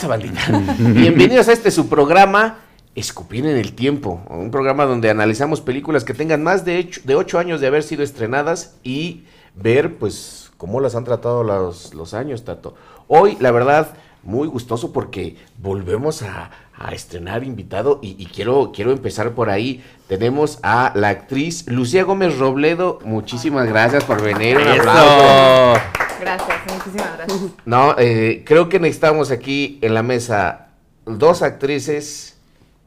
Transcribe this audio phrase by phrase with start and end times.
[0.00, 0.40] pasa, bandita?
[0.78, 2.60] Bienvenidos a este su programa
[2.94, 7.16] Escupir en el Tiempo, un programa donde analizamos películas que tengan más de, hecho, de
[7.16, 12.14] 8 años de haber sido estrenadas y ver, pues, cómo las han tratado los, los
[12.14, 12.74] años, Tato.
[13.08, 18.92] Hoy, la verdad, muy gustoso porque volvemos a, a estrenar invitado y, y, quiero, quiero
[18.92, 19.84] empezar por ahí.
[20.08, 23.00] Tenemos a la actriz Lucía Gómez Robledo.
[23.04, 24.56] Muchísimas gracias por venir.
[24.56, 26.09] Un aplauso.
[26.20, 27.40] Gracias, muchísimas gracias.
[27.64, 30.68] No, eh, creo que necesitamos aquí en la mesa
[31.06, 32.36] dos actrices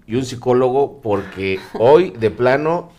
[0.05, 2.91] y un psicólogo porque hoy de plano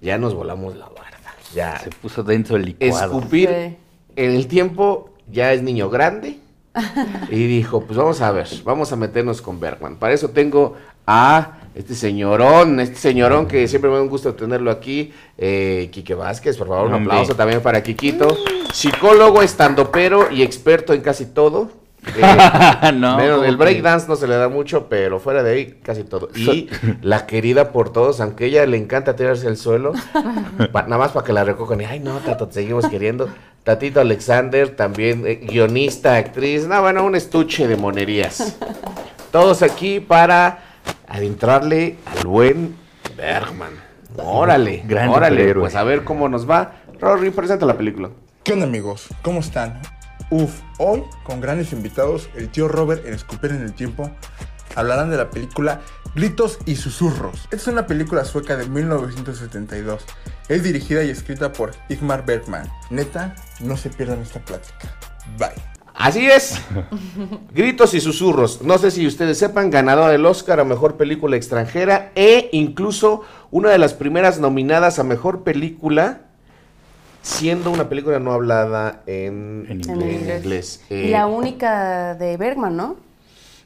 [0.00, 1.34] ya nos volamos la barda.
[1.54, 3.18] Ya se puso dentro del licuado.
[3.18, 3.76] Escupir sí.
[4.16, 6.38] en el tiempo ya es niño grande
[7.30, 9.96] y dijo, pues vamos a ver, vamos a meternos con Bergman.
[9.96, 10.76] Para eso tengo
[11.06, 16.12] a este señorón, este señorón que siempre me da un gusto tenerlo aquí, eh, Quique
[16.12, 18.36] Vázquez, por favor, un aplauso también para Quiquito.
[18.72, 21.70] Psicólogo, estandopero y experto en casi todo.
[22.16, 26.30] Eh, no, el breakdance no se le da mucho, pero fuera de ahí casi todo.
[26.34, 26.68] Y
[27.02, 29.92] la querida por todos, aunque a ella le encanta tirarse al suelo,
[30.72, 31.80] pa, nada más para que la recojan.
[31.80, 33.28] Y, ay, no, Tato, te seguimos queriendo.
[33.62, 36.66] Tatito Alexander, también eh, guionista, actriz.
[36.66, 38.56] No, bueno, un estuche de monerías.
[39.30, 40.67] Todos aquí para
[41.06, 42.76] adentrarle al buen
[43.16, 43.72] Bergman.
[44.16, 45.54] Órale, Gran órale.
[45.54, 46.82] Pues a ver cómo nos va.
[47.00, 48.10] Rory, presenta la película.
[48.42, 49.08] ¿Qué onda amigos?
[49.22, 49.80] ¿Cómo están?
[50.30, 54.10] Uf, hoy con grandes invitados, el tío Robert en Escupir en el Tiempo
[54.78, 55.80] hablarán de la película
[56.14, 57.44] Gritos y Susurros.
[57.44, 60.04] Esta es una película sueca de 1972.
[60.48, 62.68] Es dirigida y escrita por Igmar Bergman.
[62.90, 64.96] Neta, no se pierdan esta plática.
[65.38, 65.77] Bye.
[65.98, 66.60] Así es.
[67.54, 68.62] Gritos y susurros.
[68.62, 73.70] No sé si ustedes sepan, ganadora del Oscar a Mejor Película Extranjera e incluso una
[73.70, 76.20] de las primeras nominadas a Mejor Película,
[77.22, 80.40] siendo una película no hablada en, En en inglés.
[80.44, 80.84] inglés.
[80.88, 82.96] Y Eh, la única de Bergman, ¿no?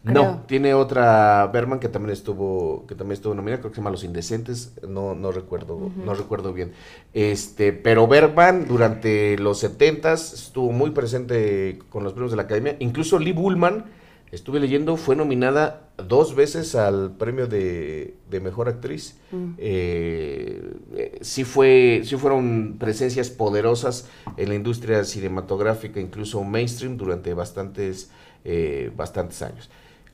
[0.05, 3.91] No, tiene otra Berman que también estuvo, que también estuvo nominada, creo que se llama
[3.91, 6.73] Los Indecentes, no, no recuerdo, no recuerdo bien.
[7.15, 12.77] Este, pero Bergman durante los 70s estuvo muy presente con los premios de la Academia.
[12.81, 13.85] Incluso Lee Bullman,
[14.33, 19.19] estuve leyendo, fue nominada dos veces al premio de, de mejor actriz.
[19.59, 27.35] Eh, eh, sí fue, sí fueron presencias poderosas en la industria cinematográfica, incluso mainstream, durante
[27.35, 28.11] bastantes,
[28.45, 29.71] eh, bastantes años.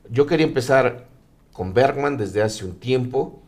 [0.09, 1.07] Yo quería empezar
[1.53, 3.41] con Bergman desde hace un tiempo.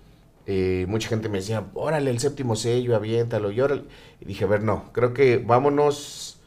[0.46, 3.84] Eh, mucha gente me decía, órale, el séptimo sello, aviéntalo, y órale.
[4.20, 6.40] Y dije, a ver, no, creo que vámonos.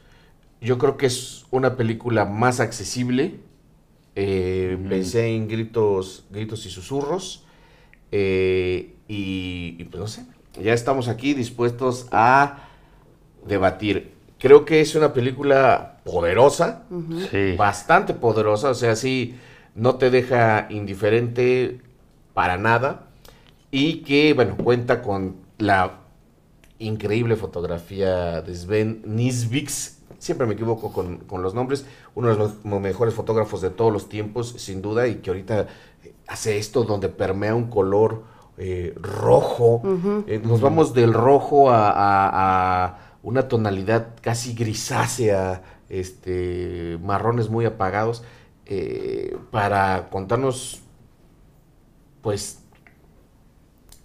[0.61, 3.35] Yo creo que es una película más accesible.
[4.15, 4.77] Eh.
[4.89, 7.43] Pensé en gritos, gritos y susurros.
[8.11, 10.25] Eh, y, y pues no sé,
[10.61, 12.69] ya estamos aquí dispuestos a
[13.45, 14.13] debatir.
[14.39, 16.83] Creo que es una película poderosa,
[17.31, 17.55] Sí.
[17.57, 19.35] bastante poderosa, o sea, sí,
[19.75, 21.81] no te deja indiferente
[22.33, 23.07] para nada
[23.71, 25.99] y que, bueno, cuenta con la
[26.79, 32.65] increíble fotografía de Sven Nisvix, siempre me equivoco con, con los nombres, uno de los
[32.65, 35.67] me- mejores fotógrafos de todos los tiempos, sin duda, y que ahorita
[36.03, 38.23] eh, hace esto donde permea un color
[38.57, 39.81] eh, rojo,
[40.27, 47.65] Eh, nos vamos del rojo a, a- a una tonalidad casi grisácea, este, marrones muy
[47.65, 48.23] apagados,
[48.65, 50.81] eh, para contarnos,
[52.21, 52.59] pues,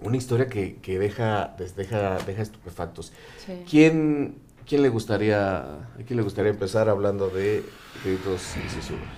[0.00, 3.12] una historia que, que deja, des- deja, deja estupefactos.
[3.36, 3.64] Sí.
[3.68, 7.64] ¿Quién, quién le gustaría, a quién le gustaría empezar hablando de
[8.04, 9.08] gritos y susurros?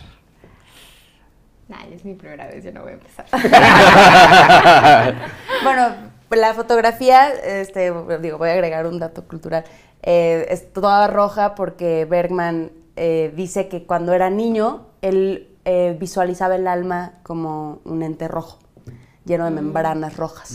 [1.69, 3.27] Nah, es mi primera vez, yo no voy a empezar.
[5.63, 5.95] Bueno,
[6.31, 9.65] la fotografía, este, digo, voy a agregar un dato cultural.
[10.03, 16.57] eh, es toda roja porque Bergman eh, dice que cuando era niño él eh, visualizaba
[16.57, 18.59] el alma como un ente rojo,
[19.25, 20.53] lleno de membranas rojas.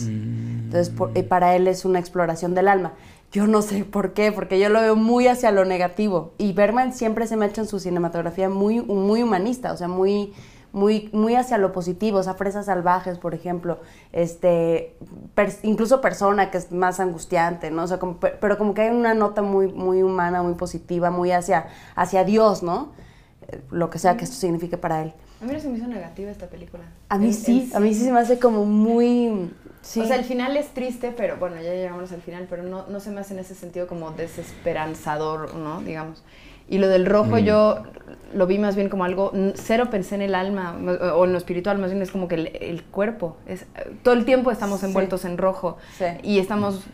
[0.64, 2.92] Entonces, por- y para él es una exploración del alma.
[3.32, 6.32] Yo no sé por qué, porque yo lo veo muy hacia lo negativo.
[6.38, 9.88] Y Bergman siempre se me ha hecho en su cinematografía muy, muy humanista, o sea,
[9.88, 10.32] muy,
[10.72, 13.78] muy, muy hacia lo positivo, o sea, Fresas Salvajes, por ejemplo,
[14.12, 14.96] este,
[15.62, 17.84] incluso Persona, que es más angustiante, ¿no?
[17.84, 21.32] O sea, como- pero como que hay una nota muy, muy humana, muy positiva, muy
[21.32, 22.92] hacia, hacia Dios, ¿no?
[23.70, 25.12] Lo que sea que esto signifique para él.
[25.40, 26.84] A mí no se me hizo negativa esta película.
[27.08, 29.50] A mí En- sí, en a mí sí se me hace como muy...
[29.82, 30.00] Sí.
[30.00, 33.00] O sea, el final es triste, pero bueno, ya llegamos al final, pero no, no
[33.00, 35.80] se me hace en ese sentido como desesperanzador, ¿no?
[35.82, 36.22] Digamos.
[36.68, 37.38] Y lo del rojo Mm.
[37.38, 37.82] yo
[38.34, 40.76] lo vi más bien como algo, cero pensé en el alma
[41.14, 43.38] o o en lo espiritual, más bien es como que el, el cuerpo.
[43.46, 43.64] Es,
[44.02, 44.86] todo el tiempo estamos Sí.
[44.86, 46.04] envueltos en rojo Sí.
[46.22, 46.84] y estamos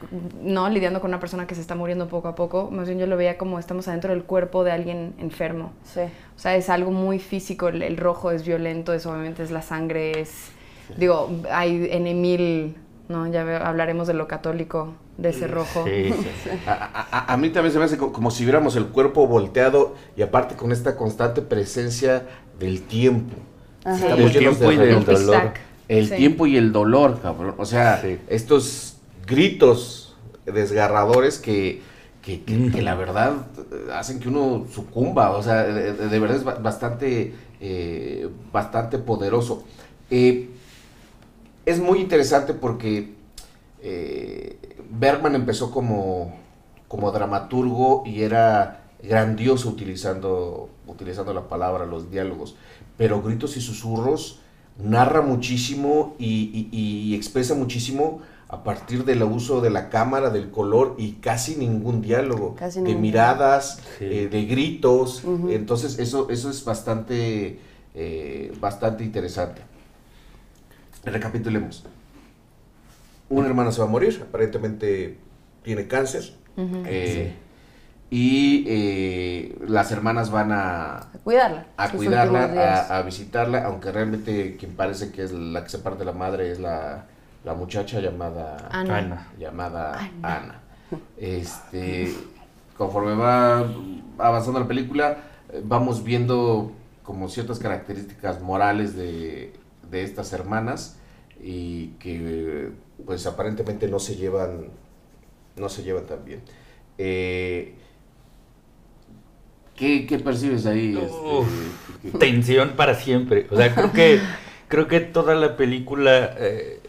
[0.43, 2.71] no lidiando con una persona que se está muriendo poco a poco.
[2.71, 5.73] Más bien yo lo veía como estamos adentro del cuerpo de alguien enfermo.
[5.83, 6.03] Sí.
[6.03, 9.63] O sea, es algo muy físico, el, el rojo es violento, es obviamente es la
[9.63, 10.53] sangre, es...
[10.97, 12.77] Digo, hay en Emil,
[13.09, 13.27] ¿no?
[13.27, 15.85] Ya hablaremos de lo católico, de ese rojo.
[15.87, 16.13] Sí,
[16.45, 16.51] sí.
[16.67, 19.27] A, a- a- a mí también se me hace co- como, si viéramos el cuerpo
[19.27, 22.27] volteado y aparte con esta constante presencia
[22.59, 23.35] del tiempo.
[23.85, 23.97] Ajá.
[23.97, 25.53] Estamos llenos tiempo y del El dolor.
[25.89, 26.17] El Sí.
[26.17, 27.55] tiempo y el dolor, cabrón.
[27.59, 28.19] O sea, Sí.
[28.29, 28.97] estos
[29.27, 30.17] gritos
[30.47, 31.83] desgarradores que,
[32.23, 35.31] que, que- que la verdad eh, hacen que uno sucumba.
[35.33, 39.65] O sea, de, verdad es ba- bastante, eh, bastante poderoso.
[40.11, 40.49] Eh,
[41.67, 43.14] es muy interesante porque
[43.87, 44.57] eh,
[44.91, 46.35] Bergman empezó como,
[46.89, 52.57] como dramaturgo y era grandioso utilizando, utilizando la palabra, los diálogos.
[52.97, 54.41] Pero Gritos y Susurros
[54.83, 56.77] narra muchísimo y, y-
[57.11, 62.01] y expresa muchísimo a partir del uso de la cámara, del color y casi ningún
[62.03, 62.55] diálogo.
[62.55, 64.05] Casi de ningún miradas, Sí.
[64.07, 65.23] eh, de gritos.
[65.51, 67.59] Entonces eso, eso es bastante,
[67.95, 69.63] eh, bastante interesante.
[71.05, 71.85] Recapitulemos.
[73.29, 75.19] Una hermana se va a morir, aparentemente
[75.63, 76.35] tiene cáncer.
[76.57, 77.35] Eh,
[78.11, 81.67] Y eh, las hermanas van a, A cuidarla.
[81.77, 86.01] a cuidarla, a, a visitarla, aunque realmente quien parece que es la que se parte
[86.01, 87.07] de la madre es la,
[87.45, 88.99] la muchacha llamada Ana.
[88.99, 89.29] Ana.
[89.39, 90.61] llamada Ana.
[91.17, 92.13] Este,
[92.77, 93.67] conforme va
[94.19, 95.17] avanzando la película,
[95.65, 96.71] vamos viendo
[97.03, 99.53] como ciertas características morales de,
[99.91, 100.99] de estas hermanas
[101.43, 102.71] y que
[103.05, 104.71] pues aparentemente no se llevan
[105.57, 106.41] no se llevan tan bien.
[106.99, 107.75] Eh,
[109.77, 110.97] ¿qué, qué percibes ahí?
[110.97, 111.47] Uf.
[112.05, 113.47] este, Tensión para siempre.
[113.51, 114.21] O sea, creo que,
[114.69, 116.81] creo que toda la película eh,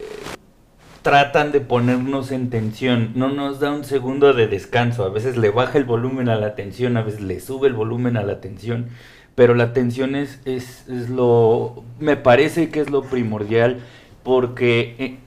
[1.02, 3.12] tratan de ponernos en tensión.
[3.14, 5.04] No nos da un segundo de descanso.
[5.04, 8.16] A veces le baja el volumen a la tensión, a veces le sube el volumen
[8.16, 8.88] a la tensión.
[9.36, 11.84] Pero la tensión es, es, es lo.
[12.00, 13.80] Me parece que es lo primordial.
[14.24, 15.18] Porque eh,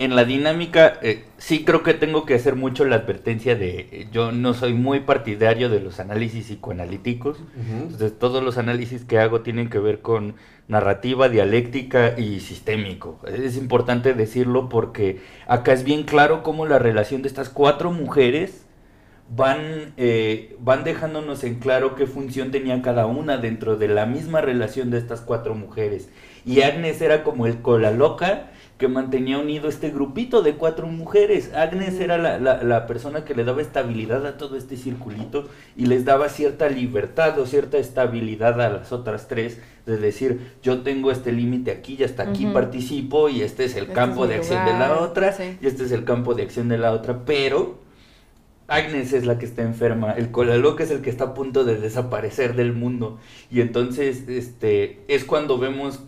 [0.00, 3.80] en la dinámica, eh, sí creo que tengo que hacer mucho la advertencia de.
[3.92, 7.36] eh, yo no soy muy partidario de los análisis psicoanalíticos.
[7.54, 10.36] Entonces, todos los análisis que hago tienen que ver con
[10.68, 13.20] narrativa, dialéctica y sistémico.
[13.26, 18.64] Es importante decirlo porque acá es bien claro cómo la relación de estas cuatro mujeres
[19.28, 24.40] van, eh, van dejándonos en claro qué función tenía cada una dentro de la misma
[24.40, 26.08] relación de estas cuatro mujeres.
[26.46, 28.50] Y Agnes era como el cola loca
[28.80, 31.52] que mantenía unido este grupito de cuatro mujeres.
[31.54, 35.84] Agnes era la, la- la persona que le daba estabilidad a todo este circulito y
[35.86, 41.10] les daba cierta libertad o cierta estabilidad a las otras tres, de decir, yo tengo
[41.12, 44.36] este límite aquí y hasta aquí participo y este es el Este campo es de
[44.36, 45.58] acción de la otra sí.
[45.60, 47.78] y este es el campo de acción de la otra, pero
[48.68, 51.64] Agnes es la que está enferma, el cola loca es el que está a punto
[51.64, 53.18] de desaparecer del mundo
[53.50, 56.00] y entonces este es cuando vemos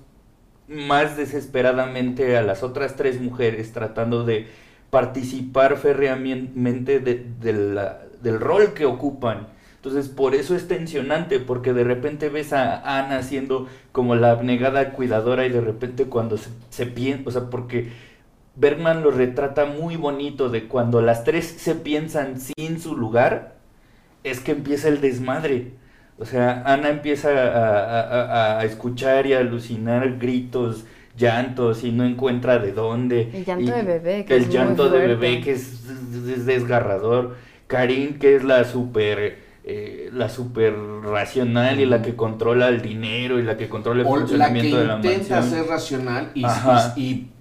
[0.72, 4.48] más desesperadamente a las otras tres mujeres tratando de
[4.90, 9.48] participar férreamente del rol que ocupan.
[9.76, 14.92] Entonces, por eso es tensionante, porque de repente ves a Ana siendo como la abnegada
[14.92, 17.90] cuidadora y de repente cuando se, se piensa, o sea, porque
[18.54, 23.56] Bergman lo retrata muy bonito de cuando las tres se piensan sin su lugar,
[24.24, 25.72] es que empieza el desmadre.
[26.18, 30.84] O sea, Ana empieza a, a- a- a escuchar y a alucinar gritos,
[31.16, 33.30] llantos y no encuentra de dónde.
[33.32, 35.84] El llanto Y- de bebé, que El es muy llanto de bebé que es,
[36.28, 37.36] es desgarrador.
[37.66, 43.38] Karin, que es la super, eh, la super racional y la que controla el dinero
[43.38, 45.60] y la que controla el O la que funcionamiento de la intenta mansión.
[45.60, 46.92] ser racional y, Ajá.
[46.96, 47.31] y- y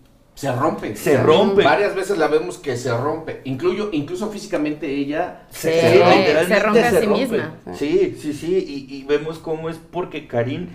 [0.41, 0.95] se rompe.
[0.95, 1.63] Se rompe.
[1.63, 3.41] Varias veces la vemos que se rompe.
[3.43, 7.55] Incluyo, incluso físicamente ella Sí, se, se literalmente rompe a sí misma.
[7.73, 10.69] Sí, sí, sí, y, y vemos cómo es porque Karin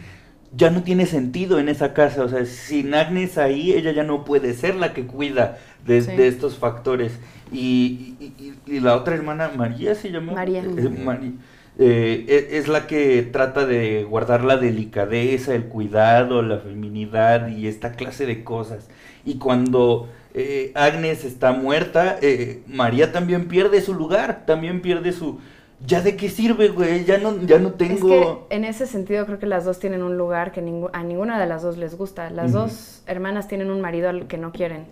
[0.52, 4.25] ya no tiene sentido en esa casa, o sea, sin Agnes ahí, ella ya no
[4.25, 6.12] puede ser la que cuida de, Sí.
[6.16, 7.18] de estos factores.
[7.52, 10.32] Y, y- y- y la otra hermana, María se llama.
[10.32, 10.62] María.
[10.62, 11.35] Eh,
[11.78, 17.66] eh, e- es la que trata de guardar la delicadeza, el cuidado, la feminidad y
[17.66, 18.88] esta clase de cosas.
[19.26, 25.38] Y cuando eh, Agnes está muerta, eh, María también pierde su lugar, también pierde su...
[25.85, 27.04] ¿Ya de qué sirve, güey?
[27.04, 28.09] Ya no, ya no Es tengo...
[28.49, 31.47] que en ese sentido creo que las dos tienen un lugar que a ninguna de
[31.47, 32.30] las dos les gusta.
[32.30, 34.87] Las dos hermanas tienen un marido al que no quieren.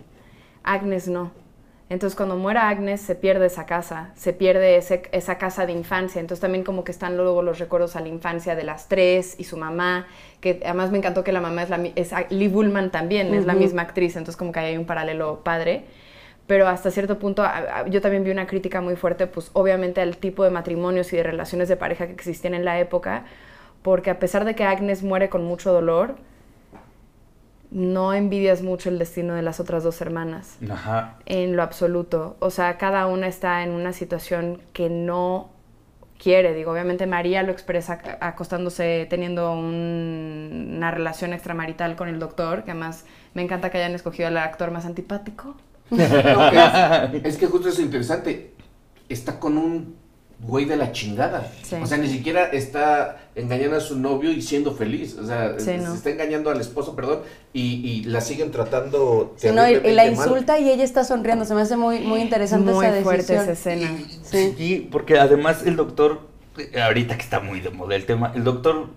[0.63, 1.31] Agnes no.
[1.87, 6.19] Entonces cuando muera Agnes se pierde esa casa, se pierde ese- esa casa de infancia.
[6.19, 9.43] Entonces también como que están luego los recuerdos a la infancia de las tres y
[9.43, 10.07] su mamá,
[10.41, 13.53] que además me encantó que la mamá es, la, es Lee Bullman también, es la
[13.59, 15.85] misma actriz, entonces como que ahí hay un paralelo padre.
[16.47, 17.43] Pero hasta cierto punto
[17.89, 21.23] yo también vi una crítica muy fuerte, pues obviamente al tipo de matrimonios y de
[21.23, 23.25] relaciones de pareja que existían en la época,
[23.83, 26.15] porque a pesar de que Agnes muere con mucho dolor,
[27.75, 31.17] no envidias mucho el destino de las otras dos hermanas Ajá.
[31.25, 32.37] en lo absoluto.
[32.39, 35.49] O sea, cada una está en una situación que no
[36.17, 36.53] quiere.
[36.53, 42.63] Digo, obviamente María lo expresa ac- acostándose, teniendo un- una relación extramarital con el doctor,
[42.63, 45.55] que además me encanta que hayan escogido al actor más antipático.
[45.91, 48.53] No, es, es que justo es interesante.
[49.09, 49.97] Está con un
[50.39, 51.51] güey de la chingada.
[51.63, 51.75] Sí.
[51.81, 55.17] O sea, ni siquiera está engañando a su novio y siendo feliz.
[55.17, 55.93] O sea, Sí, se no.
[55.93, 57.19] está engañando al esposo, perdón,
[57.53, 59.33] y, y la siguen tratando.
[59.37, 60.13] Sí, no, y, y la mal.
[60.13, 61.45] insulta y ella está sonriendo.
[61.45, 63.41] Se me hace muy, muy interesante Muy esa fuerte decisión.
[63.43, 63.97] esa escena.
[64.23, 64.53] Sí.
[64.57, 66.21] Sí, porque además el doctor,
[66.83, 68.89] ahorita que está muy de moda el tema, el doctor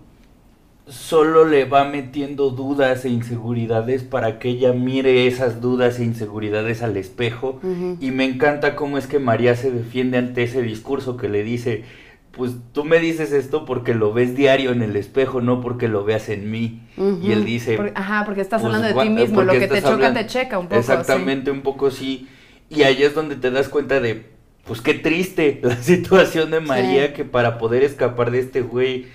[0.89, 6.83] solo le va metiendo dudas e inseguridades para que ella mire esas dudas e inseguridades
[6.83, 7.61] al espejo.
[8.01, 11.85] Y me encanta cómo es que María se defiende ante ese discurso que le dice,
[12.33, 16.05] pues tú me dices esto porque lo ves diario en el espejo, no porque lo
[16.05, 16.81] veas en mí.
[17.23, 19.77] Y él dice, Por- ajá, porque estás pues, hablando de ti mismo, lo que te
[19.83, 20.83] choca hablando- te checa un poco.
[20.83, 20.91] sí.
[20.91, 22.29] Exactamente, un poco sí.
[22.71, 24.27] Y ahí es donde te das cuenta de,
[24.65, 27.13] pues qué triste la situación de María, Sí.
[27.13, 29.07] que para poder escapar de este güey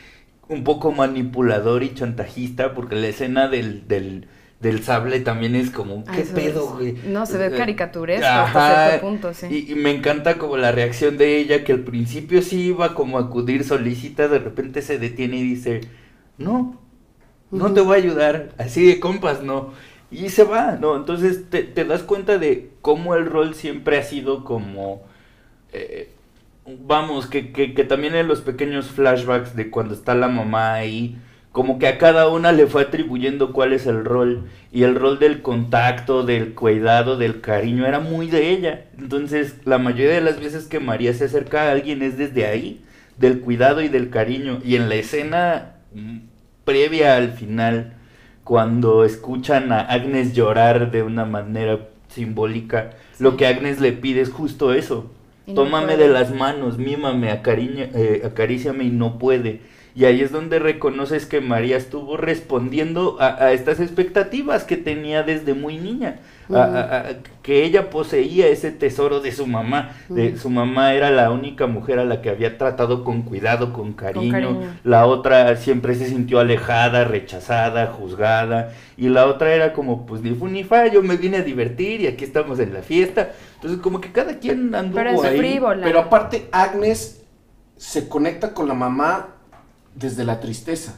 [0.50, 4.28] un poco manipulador y chantajista, porque la escena del, del,
[4.60, 6.96] del sable también es como, Ah, ¿qué eso pedo, güey?
[7.04, 9.48] No, se ve Eh, caricaturesco hasta cierto punto, sí.
[9.48, 13.18] Y, y me encanta como la reacción de ella, que al principio sí iba como
[13.18, 15.82] a acudir solícita, de repente se detiene y dice,
[16.38, 16.80] no,
[17.52, 19.74] no te voy a ayudar, así de compas, no.
[20.12, 20.96] Y se va, ¿no?
[20.96, 25.04] Entonces te, te das cuenta de cómo el rol siempre ha sido como...
[25.74, 26.14] eh,
[26.66, 31.18] vamos, que, que, que también en los pequeños flashbacks de cuando está la mamá ahí,
[31.54, 34.50] como que a cada una le fue atribuyendo cuál es el rol.
[34.72, 38.86] Y el rol del contacto, del cuidado, del cariño, era muy de ella.
[38.98, 42.84] Entonces, la mayoría de las veces que María se acerca a alguien es desde ahí,
[43.20, 44.62] del cuidado y del cariño.
[44.66, 46.18] Y en la escena mm,
[46.66, 47.94] previa al final,
[48.44, 54.32] cuando escuchan a Agnes llorar de una manera simbólica, lo que Agnes le pide es
[54.32, 55.12] justo eso.
[55.46, 59.62] Y Tómame de las manos, mímame, acariña, eh, acaríciame y no puede.
[59.96, 65.22] Y ahí es donde reconoces que María estuvo respondiendo a, a estas expectativas que tenía
[65.24, 66.20] desde muy niña.
[66.52, 67.06] A- a- a-
[67.42, 69.92] que ella poseía ese tesoro de su mamá.
[70.10, 73.94] De, Su mamá era la única mujer a la que había tratado con cuidado, con
[73.94, 74.32] cariño.
[74.32, 74.60] cariño.
[74.84, 78.74] La otra siempre se sintió alejada, rechazada, juzgada.
[78.98, 82.02] Y la otra era como, pues ni fu ni fa, yo me vine a divertir
[82.02, 83.32] y aquí estamos en la fiesta.
[83.64, 85.38] Entonces como que cada quien anduvo Pero es ahí.
[85.38, 85.84] frívola.
[85.86, 87.22] Pero aparte, Agnes
[87.78, 89.30] se conecta con la mamá
[89.96, 90.96] desde la tristeza.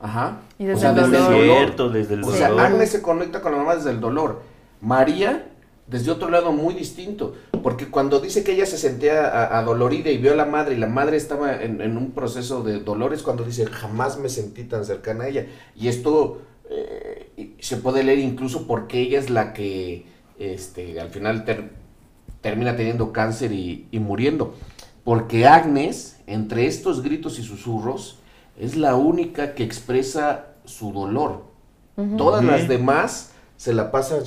[0.00, 0.38] Ajá.
[0.58, 1.40] Y desde o sea, el desde el dolor.
[1.40, 1.56] dolor.
[1.58, 2.66] Cierto, desde el O sea, dolor.
[2.66, 4.40] Agnes se conecta con la mamá desde el dolor.
[4.80, 5.46] María,
[5.86, 7.34] desde otro lado muy distinto.
[7.62, 10.78] Porque cuando dice que ella se sentía a- adolorida y vio a la madre y
[10.78, 14.64] la madre estaba en, en un proceso de dolor, es cuando dice, jamás me sentí
[14.64, 15.46] tan cercana a ella.
[15.76, 20.06] Y esto eh, se puede leer incluso porque ella es la que
[20.38, 21.70] este, al final ter-
[22.40, 24.54] termina teniendo cáncer y, y muriendo.
[25.04, 28.18] Porque Agnes, entre estos gritos y susurros,
[28.58, 31.44] es la única que expresa su dolor.
[32.16, 34.20] Todas las demás se la pasan.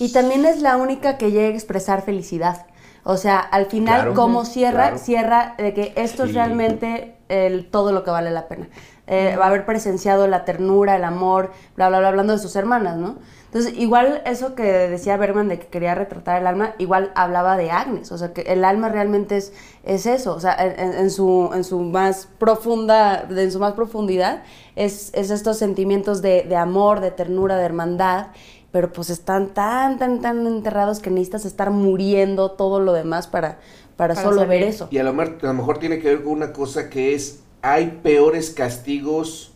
[0.00, 2.66] Y también es la única que llega a expresar felicidad.
[3.04, 4.14] O sea, al final, Claro.
[4.14, 4.98] como Ujú, cierra, claro.
[4.98, 8.68] cierra de que esto es realmente el, todo lo que vale la pena.
[9.06, 12.56] Eh, va a haber presenciado la ternura, el amor, bla, bla, bla, hablando de sus
[12.56, 13.18] hermanas, ¿no?
[13.46, 17.70] Entonces, igual eso que decía Bergman de que quería retratar el alma, igual hablaba de
[17.70, 19.52] Agnes, o sea, que el alma realmente es,
[19.84, 24.42] es eso, o sea, en, su, en su más profunda, en su más profundidad,
[24.74, 28.26] es, es estos sentimientos de, de amor, de ternura, de hermandad,
[28.72, 33.58] pero pues están tan, tan, tan enterrados que necesitas estar muriendo todo lo demás para,
[33.96, 34.88] para, Para solo ver eso.
[34.90, 37.40] Y a lo, mejor, a lo mejor tiene que ver con una cosa que es,
[37.62, 39.52] hay peores castigos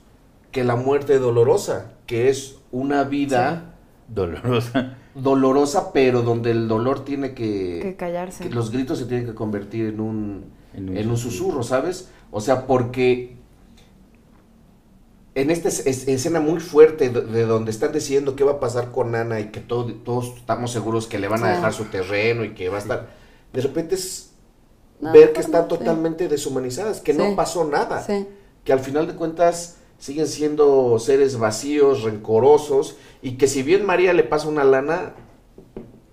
[0.52, 3.69] que la muerte dolorosa, que es una vida
[4.12, 4.96] Dolorosa.
[5.14, 7.78] dolorosa, pero donde el dolor tiene que...
[7.82, 8.42] Que callarse.
[8.44, 11.62] que los gritos se tienen que convertir en un, En un en un susurro.
[11.62, 12.10] ¿sabes?
[12.30, 13.36] O sea, porque
[15.34, 18.60] en esta es- es- escena muy fuerte de, de donde están decidiendo qué va a
[18.60, 21.56] pasar con Ana y que todo- todos estamos seguros que le van a Sí.
[21.56, 23.08] dejar su terreno y que va a estar...
[23.52, 24.32] De repente es
[25.00, 25.68] No, ver que no, están sí.
[25.68, 27.18] totalmente deshumanizadas, que Sí.
[27.18, 28.26] no pasó nada, Sí.
[28.64, 34.12] que al final de cuentas siguen siendo seres vacíos, rencorosos, y que si bien María
[34.12, 35.12] le pasa una lana,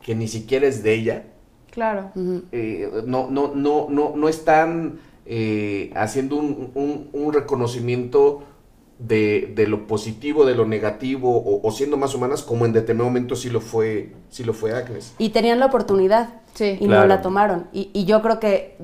[0.03, 1.23] que ni siquiera es de ella,
[1.71, 2.11] Claro.
[2.51, 8.43] eh, no, no, no, no, no están eh, haciendo un, un- un reconocimiento
[8.99, 13.09] de, de lo positivo, de lo negativo, o, o siendo más humanas, como en determinado
[13.09, 15.13] momento sí lo fue, sí lo fue Agnes.
[15.17, 16.41] Y tenían la oportunidad.
[16.55, 16.77] Sí.
[16.79, 17.01] Y Claro.
[17.01, 17.67] no la tomaron.
[17.71, 18.77] Y, y yo creo que,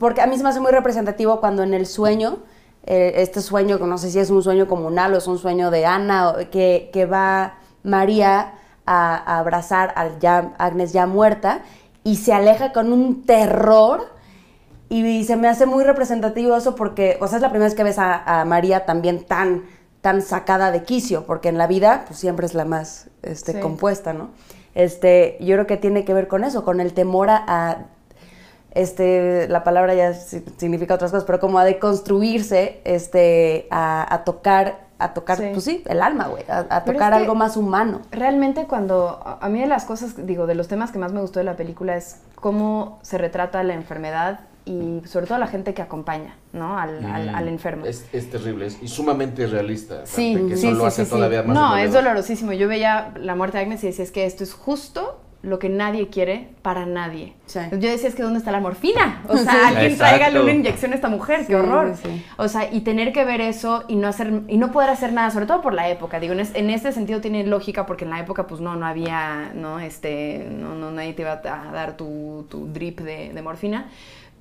[0.00, 2.38] porque a mí se me hace muy representativo cuando en el sueño,
[2.86, 5.86] eh, este sueño, no sé si es un sueño comunal o es un sueño de
[5.86, 8.52] Ana, o- que, que va María
[8.86, 11.60] a, a abrazar a ya, Agnes ya muerta
[12.04, 14.18] y se aleja con un terror.
[14.88, 17.84] Y se me hace muy representativo eso porque, o sea, es la primera vez que
[17.84, 19.62] ves a, a María también tan,
[20.00, 23.60] tan sacada de quicio, porque en la vida pues, siempre es la más este, Sí.
[23.60, 24.30] compuesta, ¿no?
[24.74, 27.86] Este, yo creo que tiene que ver con eso, con el temor a,
[28.72, 34.24] este, la palabra ya si- significa otras cosas, pero como a deconstruirse, este, a, a
[34.24, 35.48] tocar, a tocar, Sí.
[35.52, 38.02] pues sí, el alma, güey, a, tocar algo más humano.
[38.10, 41.38] Realmente cuando, a mí de las cosas, digo, de los temas que más me gustó
[41.40, 45.80] de la película es cómo se retrata la enfermedad y sobre todo la gente que
[45.82, 46.78] acompaña, ¿no?
[46.78, 47.34] Al, al- Mm.
[47.34, 47.86] al enfermo.
[47.86, 50.04] Es, es terrible es, y sumamente realista.
[50.04, 51.16] Sí, que sí, eso lo sí, hace sí, sí.
[51.16, 52.52] todavía más No, es dolorosísimo.
[52.52, 55.70] Yo veía la muerte de Agnes y decía, es que esto es justo lo que
[55.70, 57.32] nadie quiere para nadie.
[57.46, 57.60] Sí.
[57.72, 59.22] Yo decía, es que ¿dónde está la morfina?
[59.26, 59.58] O sea, Sí.
[59.66, 61.94] alguien tráigale una inyección a esta mujer, Sí, qué horror.
[62.36, 65.30] O sea, y tener que ver eso y no hacer y no poder hacer nada,
[65.30, 66.20] sobre todo por la época.
[66.20, 68.84] Digo, en, es- en este sentido tiene lógica porque en la época pues no, no
[68.84, 73.42] había, no, este, no, no nadie te iba a dar tu, tu drip de, de
[73.42, 73.88] morfina,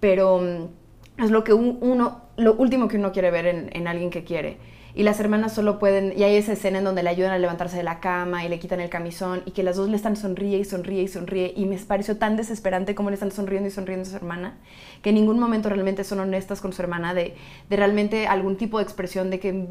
[0.02, 3.88] pero mm, es lo que un- uno, lo último que uno quiere ver en, en
[3.88, 4.58] alguien que quiere.
[4.96, 7.78] Y las hermanas solo pueden, y hay esa escena en donde le ayudan a levantarse
[7.78, 10.58] de la cama y le quitan el camisón y que las dos le están sonríe
[10.58, 14.08] y sonríe y sonríe y me pareció tan desesperante como le están sonriendo y sonriendo
[14.08, 14.58] a su hermana,
[15.02, 17.36] que en ningún momento realmente son honestas con su hermana de,
[17.70, 19.68] de realmente algún tipo de expresión de que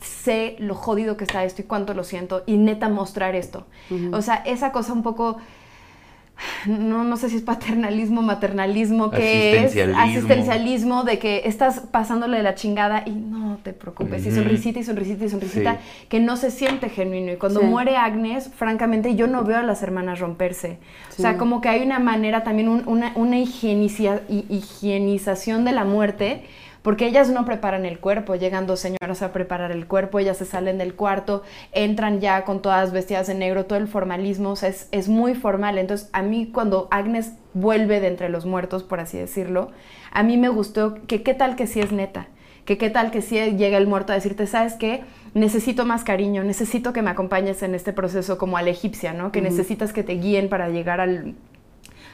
[0.00, 3.66] sé lo jodido que está esto y cuánto lo siento y neta mostrar esto.
[4.12, 5.38] O sea, esa cosa un poco
[6.66, 10.00] no, no sé si es paternalismo, maternalismo, que es Asistencialismo.
[10.02, 14.84] asistencialismo de que estás pasándole de la chingada y no te preocupes, y sonrisita y
[14.84, 16.06] sonrisita y sonrisita, Sí.
[16.08, 17.32] que no se siente genuino.
[17.32, 17.66] Y cuando Sí.
[17.66, 20.78] muere Agnes, francamente yo no veo a las hermanas romperse.
[21.16, 21.38] O sea, Sí.
[21.38, 26.42] como que hay una manera también, un- una, una higienicia- hi- higienización de la muerte.
[26.82, 30.44] Porque ellas no preparan el cuerpo, llegan dos señoras a preparar el cuerpo, ellas se
[30.44, 34.68] salen del cuarto, entran ya con todas vestidas de negro, todo el formalismo, o sea,
[34.68, 35.78] es, es muy formal.
[35.78, 39.70] Entonces, a mí cuando Agnes vuelve de entre los muertos, por así decirlo,
[40.10, 42.26] a mí me gustó que qué tal que sí es neta,
[42.64, 45.04] que qué tal que sí llega el muerto a decirte, ¿sabes qué?
[45.34, 49.32] Necesito más cariño, necesito que me acompañes en este proceso como a la egipcia, ¿no?
[49.32, 51.34] Que necesitas que te guíen para llegar al,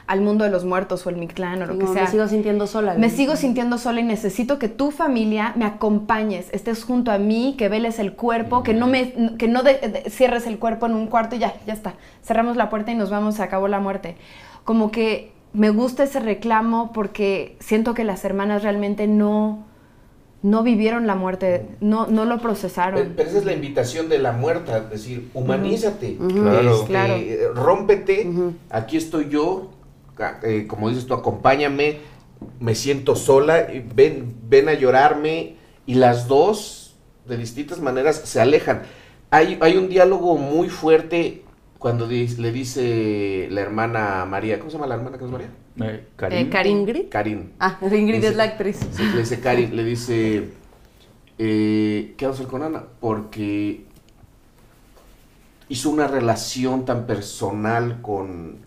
[0.09, 2.05] al mundo de los muertos o el Mictlán o lo No, que sea.
[2.05, 2.95] me sigo sintiendo sola.
[2.95, 7.53] Me sigo sintiendo sola y necesito que tu familia me acompañes, estés junto a mí,
[7.59, 10.93] que veles el cuerpo, que no me que no de- de- cierres el cuerpo en
[10.95, 11.93] un cuarto y ya, ya está.
[12.23, 14.17] Cerramos la puerta y nos vamos, se acabó la muerte.
[14.63, 19.65] Como que me gusta ese reclamo porque siento que las hermanas realmente no
[20.41, 23.13] no vivieron la muerte, no no lo procesaron.
[23.15, 26.71] pero esa es la invitación de la muerta, es decir, humanízate, Claro.
[26.75, 27.13] este, Claro.
[27.15, 28.27] eh, rómpete,
[28.69, 29.69] aquí estoy yo,
[30.43, 31.99] eh, como dices tú, acompáñame,
[32.59, 35.55] me siento sola, ven, ven a llorarme,
[35.85, 38.83] y las dos, de distintas maneras, se alejan.
[39.31, 41.43] Hay, hay un diálogo muy fuerte
[41.77, 45.49] cuando le dice la hermana María, ¿cómo se llama la hermana que es María?
[45.81, 46.37] Eh, Karim.
[46.37, 46.77] Eh, Karim.
[46.77, 47.09] ¿Ingrid?
[47.09, 47.53] Karin.
[47.59, 48.79] Ah, Ingrid Dice- es la actriz.
[48.91, 50.49] Sí, le dice Cari, le dice,
[51.37, 52.83] eh, ¿qué vamos a hacer con Ana?
[52.99, 53.85] Porque
[55.69, 58.57] hizo una relación tan personal con,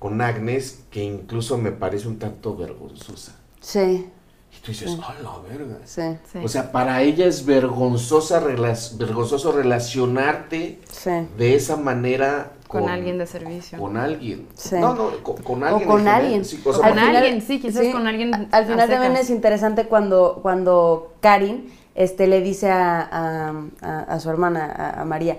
[0.00, 3.36] con Agnes que incluso me parece un tanto vergonzosa.
[3.60, 4.08] Sí,
[4.52, 5.78] Y tú dices, ¡a la verga!
[5.84, 6.38] sí, Sí.
[6.42, 11.10] O sea, para ella es vergonzosa, rela- vergonzoso relacionarte sí.
[11.36, 13.78] de esa manera Con alguien de servicio.
[13.78, 14.48] Con alguien.
[14.54, 14.76] Sí.
[14.80, 15.88] No, no, con, con alguien.
[15.88, 16.44] o con alguien.
[16.44, 19.84] Sí, o sea, Al alguien, sí, quizás con alguien Al a final también es interesante
[19.86, 25.38] cuando, cuando Karin este, le dice a, a- a- a su hermana, a, a María,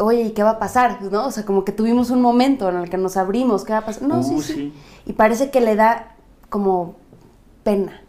[0.00, 1.00] oye, ¿y qué va a pasar?
[1.02, 1.26] ¿No?
[1.26, 3.86] O sea, como que tuvimos un momento en el que nos abrimos, ¿qué va a
[3.86, 4.02] pasar?
[4.02, 4.72] No, sí, Uh, sí, sí.
[5.06, 6.14] Y parece que le da
[6.48, 6.96] como
[7.62, 8.02] pena,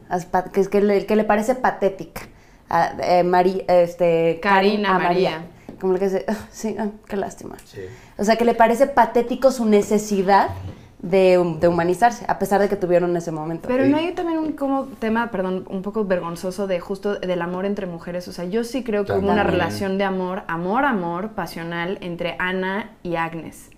[0.53, 2.21] que, es que, le, que le parece patética.
[2.69, 5.43] A, eh, Mari- este, Karin a María.
[5.79, 7.57] Como que dice, "Ah, sí, ah, qué lástima.
[7.65, 7.81] Sí.
[8.17, 10.49] O sea, que le parece patético su necesidad
[11.01, 13.67] de, hum- de humanizarse, a pesar de que tuvieron ese momento.
[13.67, 13.89] Pero Sí.
[13.89, 17.87] no hay también un como tema, perdón, un poco vergonzoso de justo del amor entre
[17.87, 18.27] mujeres.
[18.27, 22.35] O sea, yo sí creo que hubo una relación de amor, amor, amor, pasional entre
[22.37, 23.71] Ana y Agnes.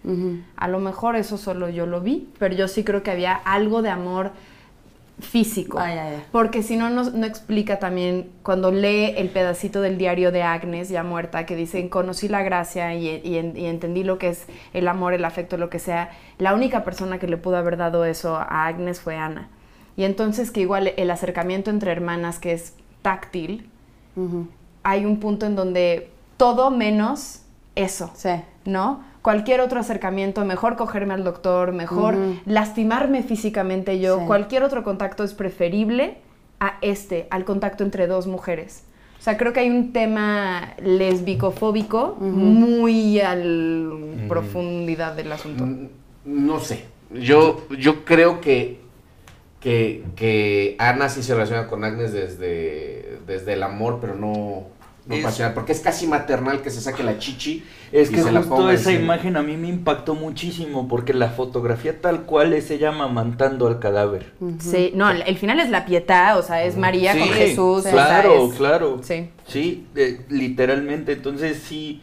[0.58, 3.82] A lo mejor eso solo yo lo vi, pero yo sí creo que había algo
[3.82, 4.32] de amor
[5.24, 5.80] físico.
[5.80, 6.12] Ah.
[6.32, 11.04] Porque si no, no, explica también cuando lee el pedacito del diario de Agnes, ya
[11.04, 14.88] muerta, que dice, conocí la gracia y, y en- y entendí lo que es el
[14.88, 16.12] amor, el afecto, lo que sea.
[16.38, 19.50] La única persona que le pudo haber dado eso a Agnes fue Ana.
[19.96, 23.70] Y entonces que igual el acercamiento entre hermanas, que es táctil,
[24.84, 27.42] hay un punto en donde todo menos
[27.76, 28.12] eso.
[28.16, 28.30] Sí.
[28.66, 29.04] ¿no?
[29.24, 34.26] Cualquier otro acercamiento, mejor cogerme al doctor, mejor lastimarme físicamente yo, Sí.
[34.28, 36.18] cualquier otro contacto es preferible
[36.60, 38.84] a este, al contacto entre dos mujeres.
[39.20, 45.66] O sea, creo que hay un tema lesbicofóbico muy a la profundidad del asunto.
[45.66, 45.88] Mm,
[46.26, 46.86] No sé.
[47.14, 48.80] Yo, yo creo que,
[49.62, 54.64] que, que Ana sí se relaciona con Agnes desde, desde el amor, pero no,
[55.06, 55.42] no Es-.
[55.54, 57.64] Porque es casi maternal que se saque la chichi.
[57.92, 62.02] Es que se la justo esa imagen a mí me impactó muchísimo porque la fotografía
[62.02, 64.34] tal cual es ella amamantando al cadáver.
[64.60, 67.84] Sí, no, el, final es la pietad, o sea, es María con Jesús.
[67.84, 69.00] Claro, es- claro.
[69.04, 69.30] Sí.
[69.48, 71.12] Sí, eh, literalmente.
[71.14, 72.02] Entonces sí.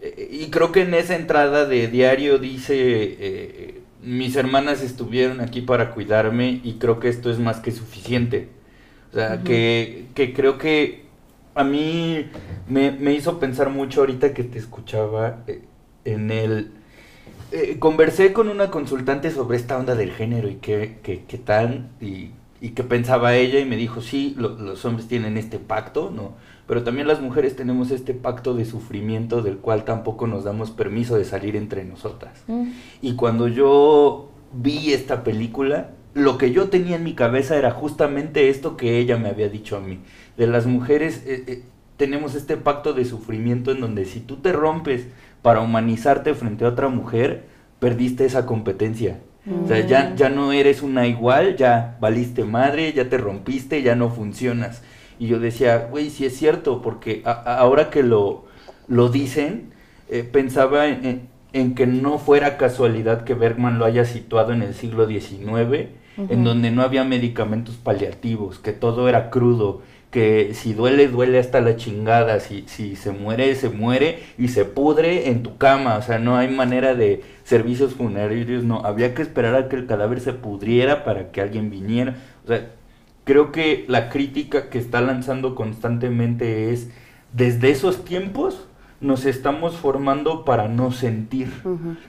[0.00, 5.62] eh, y creo que en esa entrada de diario dice, eh, mis hermanas estuvieron aquí
[5.62, 8.48] para cuidarme y creo que esto es más que suficiente.
[9.10, 11.05] O sea, que, que creo que
[11.56, 12.26] a mí
[12.68, 15.62] me, me hizo pensar mucho ahorita que te escuchaba eh,
[16.04, 16.72] en el...
[17.52, 21.88] eh, conversé con una consultante sobre esta onda del género y qué, qué, qué tal
[22.00, 26.10] y, y qué pensaba ella y me dijo, sí, lo- los hombres tienen este pacto,
[26.14, 26.34] ¿no?
[26.66, 31.16] Pero también las mujeres tenemos este pacto de sufrimiento del cual tampoco nos damos permiso
[31.16, 32.44] de salir entre nosotras.
[32.48, 32.70] Mm.
[33.02, 38.48] Y cuando yo vi esta película, lo que yo tenía en mi cabeza era justamente
[38.48, 40.00] esto que ella me había dicho a mí.
[40.36, 41.62] De las mujeres eh, eh,
[41.96, 45.06] tenemos este pacto de sufrimiento en donde si tú te rompes
[45.42, 47.44] para humanizarte frente a otra mujer,
[47.78, 49.18] perdiste esa competencia.
[49.64, 53.94] O sea, ya, ya no eres una igual, ya valiste madre, ya te rompiste, ya
[53.94, 54.82] no funcionas.
[55.20, 58.44] Y yo decía, güey, sí es cierto, porque a- a- ahora que lo,
[58.88, 59.70] lo dicen,
[60.10, 64.62] eh, pensaba en, en- en que no fuera casualidad que Bergman lo haya situado en
[64.62, 65.90] el siglo XIX,
[66.30, 71.60] en donde no había medicamentos paliativos, que todo era crudo, que si duele, duele hasta
[71.60, 76.02] la chingada, si, si se muere, se muere y se pudre en tu cama, o
[76.02, 80.20] sea, no hay manera de servicios funerarios, no, había que esperar a que el cadáver
[80.20, 82.70] se pudriera para que alguien viniera, o sea,
[83.24, 86.90] creo que la crítica que está lanzando constantemente es,
[87.32, 88.66] desde esos tiempos
[89.00, 91.52] nos estamos formando para no sentir.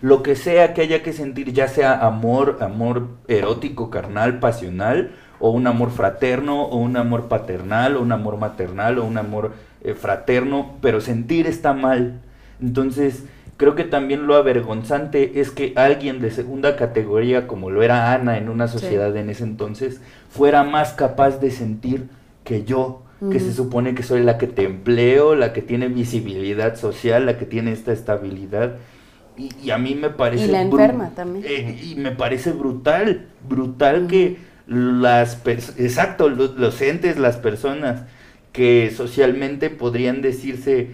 [0.02, 5.50] Lo que sea que haya que sentir, ya sea amor, amor erótico, carnal, pasional, o
[5.52, 9.94] un amor fraterno, o un amor paternal, o un amor maternal, o un amor eh,
[9.94, 12.22] fraterno, pero sentir está mal.
[12.62, 13.26] Entonces,
[13.58, 18.38] creo que también lo avergonzante es que alguien de segunda categoría, como lo era Ana
[18.38, 22.10] en una sociedad en ese entonces, fuera más capaz de sentir
[22.44, 26.76] que yo, que se supone que soy la que te empleo, la que tiene visibilidad
[26.76, 28.76] social, la que tiene esta estabilidad.
[29.36, 30.46] Y, y a mí me parece...
[30.46, 31.44] Y la enferma también.
[31.48, 35.42] eh, y me parece brutal, brutal que las...
[35.46, 38.04] Exacto, lo- los entes, las personas
[38.52, 40.90] que socialmente podrían decirse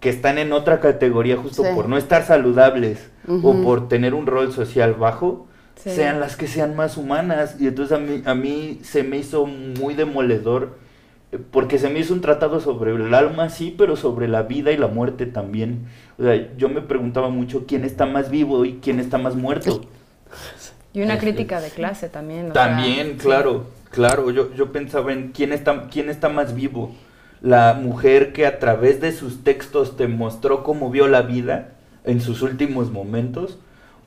[0.00, 1.70] que están en otra categoría justo Sí.
[1.74, 5.90] por no estar saludables o por tener un rol social bajo, Sí.
[5.90, 7.56] sean las que sean más humanas.
[7.58, 10.78] Y entonces a mí, a mí se me hizo muy demoledor,
[11.32, 14.70] eh, porque se me hizo un tratado sobre el alma, sí, pero sobre la vida
[14.72, 15.86] y la muerte también.
[16.18, 19.80] O sea, yo me preguntaba mucho quién está más vivo y quién está más muerto.
[20.96, 22.50] Y una Este, crítica de clase también.
[22.50, 23.16] o sea, También, sí.
[23.18, 24.30] claro, claro.
[24.30, 26.94] Yo, yo pensaba en quién está, quién está más vivo.
[27.42, 31.72] La mujer que a través de sus textos te mostró cómo vio la vida
[32.04, 33.58] en sus últimos momentos,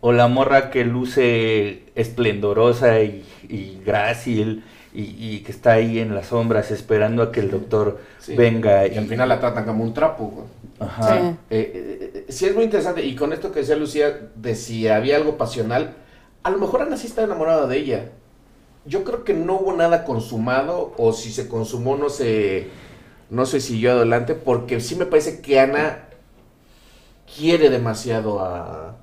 [0.01, 6.15] o la morra que luce esplendorosa y, y grácil y, y que está ahí en
[6.15, 8.35] las sombras esperando a que el doctor Sí.
[8.35, 8.87] venga.
[8.87, 10.25] Y al final la tratan como un trapo.
[10.27, 10.45] güey.
[10.79, 11.07] Ajá.
[11.19, 11.25] Sí.
[11.51, 13.05] Eh, eh, eh, sí es muy interesante.
[13.05, 15.93] Y con esto que decía Lucía, de si había algo pasional,
[16.43, 18.11] a lo mejor Ana sí está enamorada de ella.
[18.85, 22.69] Yo creo que no hubo nada consumado, o si se consumó no se,
[23.29, 26.09] no se siguió adelante, porque sí me parece que Ana
[27.37, 28.95] quiere demasiado a,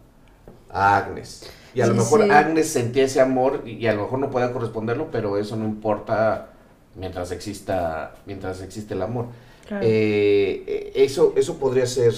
[0.71, 1.51] a Agnes.
[1.75, 2.31] Y a lo mejor sí.
[2.31, 6.53] Agnes sentía ese amor y, a lo mejor no podía corresponderlo, pero eso no importa
[6.95, 9.27] mientras exista, mientras existe el amor.
[9.69, 9.85] Claro.
[9.85, 12.15] Eh, eh, eso, eso podría ser,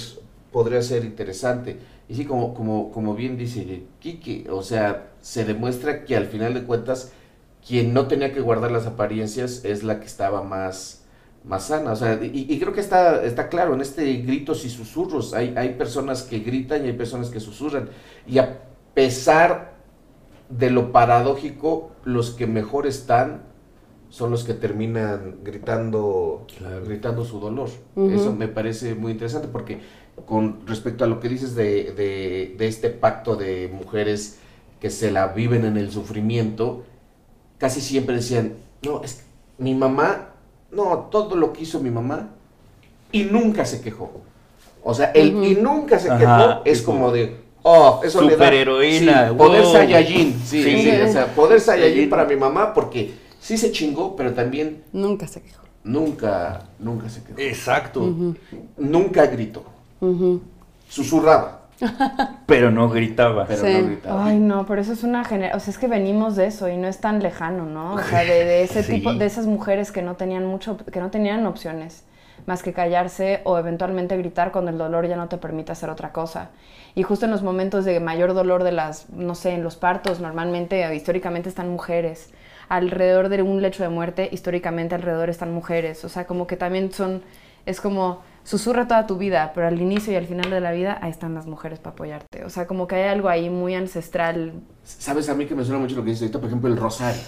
[0.52, 1.78] podría ser interesante.
[2.08, 6.54] Y sí, como, como, como bien dice Kiki, o sea, se demuestra que al final
[6.54, 7.12] de cuentas,
[7.66, 11.04] quien no tenía que guardar las apariencias es la que estaba más,
[11.44, 11.92] más sana.
[11.92, 15.54] O sea, y, y creo que está, está claro, en este gritos y susurros, hay,
[15.56, 17.90] hay personas que gritan y hay personas que susurran.
[18.26, 18.60] Y a
[18.94, 19.74] pesar
[20.48, 23.42] de lo paradójico, los que mejor están
[24.10, 26.84] son los que terminan gritando, Claro.
[26.84, 27.68] gritando su dolor.
[28.10, 29.80] Eso me parece muy interesante porque
[30.26, 34.38] con respecto a lo que dices de, de- de este pacto de mujeres
[34.80, 36.84] que se la viven en el sufrimiento,
[37.58, 39.22] casi siempre decían, no, es que
[39.58, 40.30] mi mamá,
[40.70, 42.28] no, todo lo que hizo mi mamá
[43.10, 44.10] y nunca se quejó.
[44.84, 48.32] O sea, el y nunca se Ajá, quejó es como de, oh, eso le da
[48.34, 49.72] superheroína, sí, poder wow.
[49.72, 50.82] Saiyajin, sí, Sí.
[50.82, 55.26] sí, o sea, poder Saiyajin para mi mamá porque sí se chingó, pero también Nunca
[55.26, 55.62] se quejó.
[55.82, 57.38] nunca, nunca se quejó.
[57.40, 58.14] Exacto.
[58.76, 59.64] Nunca gritó,
[60.88, 61.60] susurraba,
[62.46, 63.46] Pero no gritaba.
[63.46, 63.72] pero Sí.
[63.72, 64.24] no gritaba.
[64.26, 66.76] Ay, no, pero eso es una generación, o sea, es que venimos de eso y
[66.76, 67.94] no es tan lejano, ¿no?
[67.94, 68.94] O sea, de, de ese Sí.
[68.94, 72.04] tipo, de esas mujeres que no tenían mucho, que no tenían opciones
[72.46, 76.12] más que callarse o eventualmente gritar cuando el dolor ya no te permite hacer otra
[76.12, 76.50] cosa.
[76.94, 80.18] Y justo en los momentos de mayor dolor de las, no sé, en los partos,
[80.20, 82.30] normalmente, eh, históricamente están mujeres.
[82.68, 86.04] Alrededor de un lecho de muerte, históricamente alrededor están mujeres.
[86.04, 87.22] O sea, como que también son,
[87.66, 90.98] es como, susurra toda tu vida, pero al inicio y al final de la vida,
[91.02, 92.44] ahí están las mujeres para apoyarte.
[92.44, 94.52] O sea, como que hay algo ahí muy ancestral.
[94.84, 96.38] ¿Sabes a mí que me suena mucho lo que dices ahorita?
[96.40, 97.20] Por ejemplo, el rosario.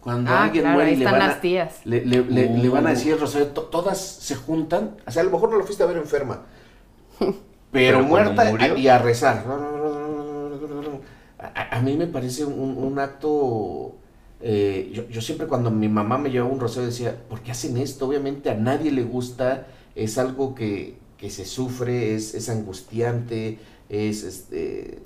[0.00, 1.80] Cuando Ah, alguien claro, muere ahí y le van, las a, tías.
[1.84, 2.94] le, le- le- le van a Uh.
[2.94, 4.96] decir el rosario, to- todas se juntan.
[5.06, 6.42] O sea, a lo mejor no lo fuiste a ver enferma,
[7.72, 8.76] pero, muerta murió.
[8.76, 9.44] y a rezar.
[11.38, 13.96] A, a mí me parece un, un acto...
[14.40, 17.76] eh, yo, yo siempre cuando mi mamá me llevaba un rosario decía, ¿por qué hacen
[17.76, 18.06] esto?
[18.08, 24.24] Obviamente a nadie le gusta, es algo que, que se sufre, es, es angustiante, es
[24.24, 24.98] este...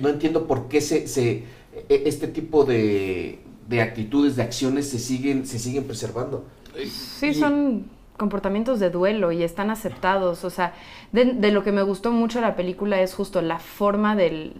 [0.00, 1.44] No entiendo por qué se, se
[1.88, 6.44] e- este tipo de, de actitudes, de acciones se siguen, se siguen preservando.
[6.86, 10.44] Sí, son comportamientos de duelo y están aceptados.
[10.44, 10.74] O sea,
[11.12, 14.54] de, de lo que me gustó mucho la película es justo la forma del...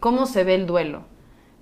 [0.00, 1.02] cómo se ve el duelo.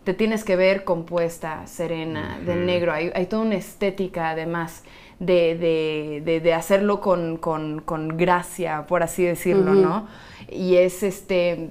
[0.05, 2.93] Te tienes que ver compuesta, serena, de negro.
[2.93, 4.83] Hay, hay toda una estética además
[5.25, 9.73] de, de, de- de hacerlo con, con- con gracia, por así decirlo.
[9.75, 10.09] ¿no?
[10.51, 11.71] Y es este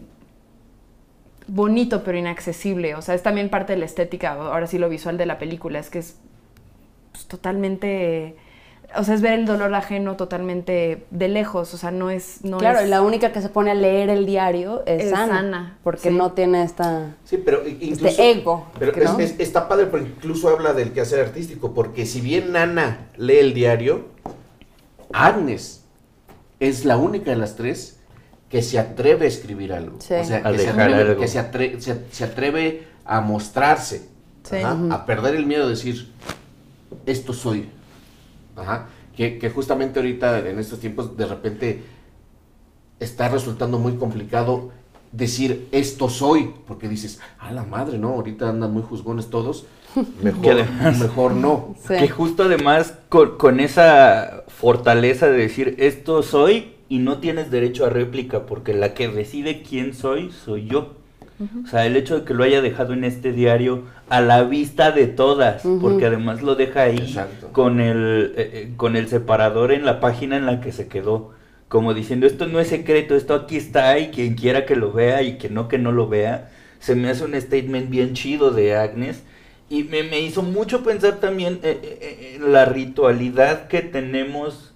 [1.47, 2.95] bonito pero inaccesible.
[2.95, 5.79] O sea, es también parte de la estética, ahora sí lo visual de la película,
[5.79, 6.17] es que es
[7.11, 8.35] pues, totalmente,
[8.97, 12.57] o sea, es ver el dolor ajeno totalmente de lejos, o sea, no es, no
[12.57, 15.39] claro, es- y la única que se pone a leer el diario es, Es Ana,
[15.39, 16.15] Ana, porque sí.
[16.15, 17.15] no tiene esta...
[17.23, 18.07] Sí, pero i- incluso...
[18.07, 19.19] Este ego, Pero ¿no?
[19.19, 23.37] es- es- está padre, pero incluso habla del quehacer artístico, porque si bien Nana lee
[23.37, 24.05] el diario,
[25.13, 25.83] Agnes
[26.59, 27.97] es la única de las tres
[28.49, 29.97] que se atreve a escribir algo.
[29.99, 30.13] Sí.
[30.13, 31.21] O sea, A que, se dejar atreve, algo.
[31.21, 34.09] que se, atre- se- se atreve a mostrarse,
[34.43, 34.57] Sí.
[34.57, 36.11] ajá, a perder el miedo de decir,
[37.05, 37.69] esto soy.
[38.55, 38.87] Ajá.
[39.15, 41.83] Que, que justamente ahorita, en estos tiempos, de repente
[42.99, 44.71] está resultando muy complicado
[45.11, 48.09] decir esto soy, porque dices, a la madre, ¿no?
[48.09, 51.75] Ahorita andan muy juzgones todos, Que mejor, además- mejor no.
[51.85, 51.95] Sí.
[51.99, 57.85] Que justo además con, con esa fortaleza de decir esto soy y no tienes derecho
[57.85, 60.93] a réplica porque la que decide quién soy soy yo.
[61.63, 64.91] O sea, el hecho de que lo haya dejado en este diario a la vista
[64.91, 67.49] de todas, porque además lo deja ahí Exacto.
[67.51, 71.31] con el, eh, eh, con el separador en la página en la que se quedó,
[71.67, 75.21] como diciendo esto no es secreto, esto aquí está y quien quiera que lo vea
[75.21, 78.75] y que no que no lo vea, se me hace un statement bien chido de
[78.75, 79.23] Agnes
[79.71, 84.70] y me, me hizo mucho pensar también eh, eh, eh, en la ritualidad que tenemos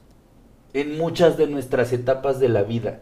[0.76, 3.00] en muchas de nuestras etapas de la vida.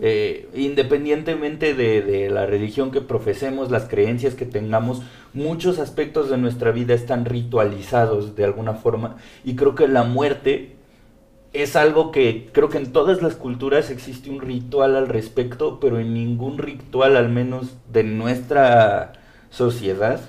[0.00, 5.02] Eh, independientemente de, de la religión que profesemos, las creencias que tengamos,
[5.34, 10.76] muchos aspectos de nuestra vida están ritualizados de alguna forma y creo que la muerte
[11.52, 15.98] es algo que creo que en todas las culturas existe un ritual al respecto, pero
[15.98, 19.14] en ningún ritual, al menos de nuestra
[19.50, 20.20] sociedad,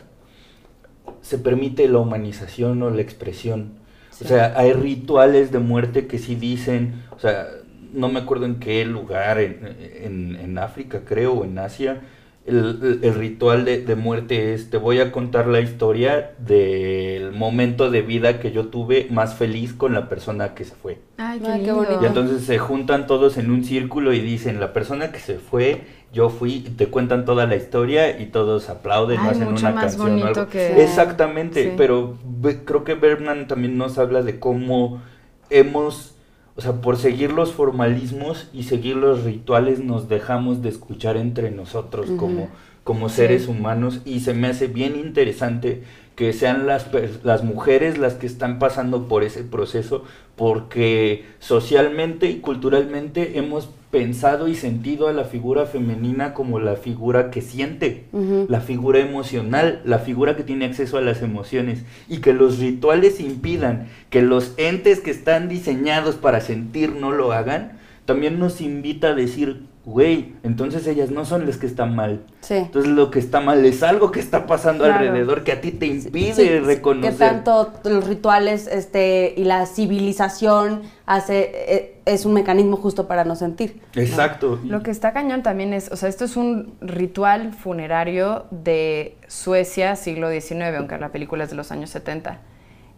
[1.21, 3.76] se permite la humanización o la expresión.
[4.19, 4.25] Sí.
[4.25, 7.47] O sea, hay rituales de muerte que sí dicen, o sea,
[7.93, 12.01] no me acuerdo en qué lugar, en, en- en África creo, o en Asia,
[12.47, 17.91] el, el- ritual de, de muerte es, te voy a contar la historia del momento
[17.91, 20.99] de vida que yo tuve más feliz con la persona que se fue.
[21.17, 21.75] Ay, qué, Ay, qué lindo.
[21.83, 21.99] bonito.
[22.01, 25.81] Y entonces se juntan todos en un círculo y dicen, la persona que se fue,
[26.13, 29.75] yo fui, y te cuentan toda la historia y todos aplauden, Ay, hacen mucho una
[29.75, 30.47] más canción o algo.
[30.47, 31.73] que- Exactamente, Sí.
[31.77, 32.17] pero
[32.65, 35.01] creo que Bergman también nos habla de cómo
[35.49, 36.15] hemos,
[36.57, 41.51] o sea, por seguir los formalismos y seguir los rituales nos dejamos de escuchar entre
[41.51, 42.49] nosotros como,
[42.83, 43.51] como seres Sí.
[43.51, 45.83] humanos y se me hace bien interesante
[46.15, 46.87] que sean las,
[47.23, 50.03] las mujeres las que están pasando por ese proceso
[50.35, 57.31] porque socialmente y culturalmente hemos pensado y sentido a la figura femenina como la figura
[57.31, 58.05] que siente,
[58.47, 63.19] la figura emocional, la figura que tiene acceso a las emociones y que los rituales
[63.19, 69.07] impidan que los entes que están diseñados para sentir no lo hagan, también nos invita
[69.07, 72.25] a decir, güey, entonces ellas no son las que están mal.
[72.41, 72.55] Sí.
[72.55, 74.99] Entonces lo que está mal es algo que está pasando Claro.
[74.99, 77.13] alrededor que a ti te impide Sí, sí, reconocer.
[77.13, 83.23] Que tanto los rituales este, y la civilización hace, eh, es un mecanismo justo para
[83.23, 83.79] no sentir.
[83.95, 84.59] Exacto.
[84.65, 89.95] Lo que está cañón también es, o sea, esto es un ritual funerario de Suecia,
[89.95, 92.41] siglo XIX, aunque la película es de los años 70.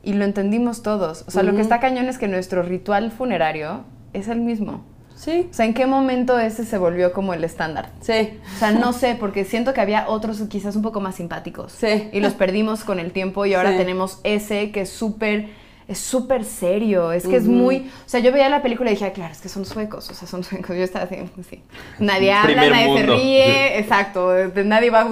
[0.01, 1.23] Y lo entendimos todos.
[1.27, 3.81] O sea, lo que está cañón es que nuestro ritual funerario
[4.13, 4.83] es el mismo.
[5.19, 5.47] Sí.
[5.51, 7.89] O sea, ¿en qué momento ese se volvió como el estándar?
[7.99, 8.39] Sí.
[8.55, 11.73] O sea, no sé, porque siento que había otros quizás un poco más simpáticos.
[11.73, 12.09] Sí.
[12.13, 13.77] Y los perdimos con el tiempo y ahora Sí.
[13.77, 15.49] tenemos ese que es súper,
[15.89, 17.11] es súper serio.
[17.11, 19.41] Es que es muy, o sea, yo veía la película y dije, "Ah, claro, es
[19.41, 20.69] que son suecos, o sea, son suecos.
[20.77, 21.17] Yo estaba así,
[21.49, 21.63] sí.
[21.99, 23.01] Nadie habla, nadie mundo.
[23.15, 24.29] se ríe, exacto.
[24.29, 25.03] de- Nadie va,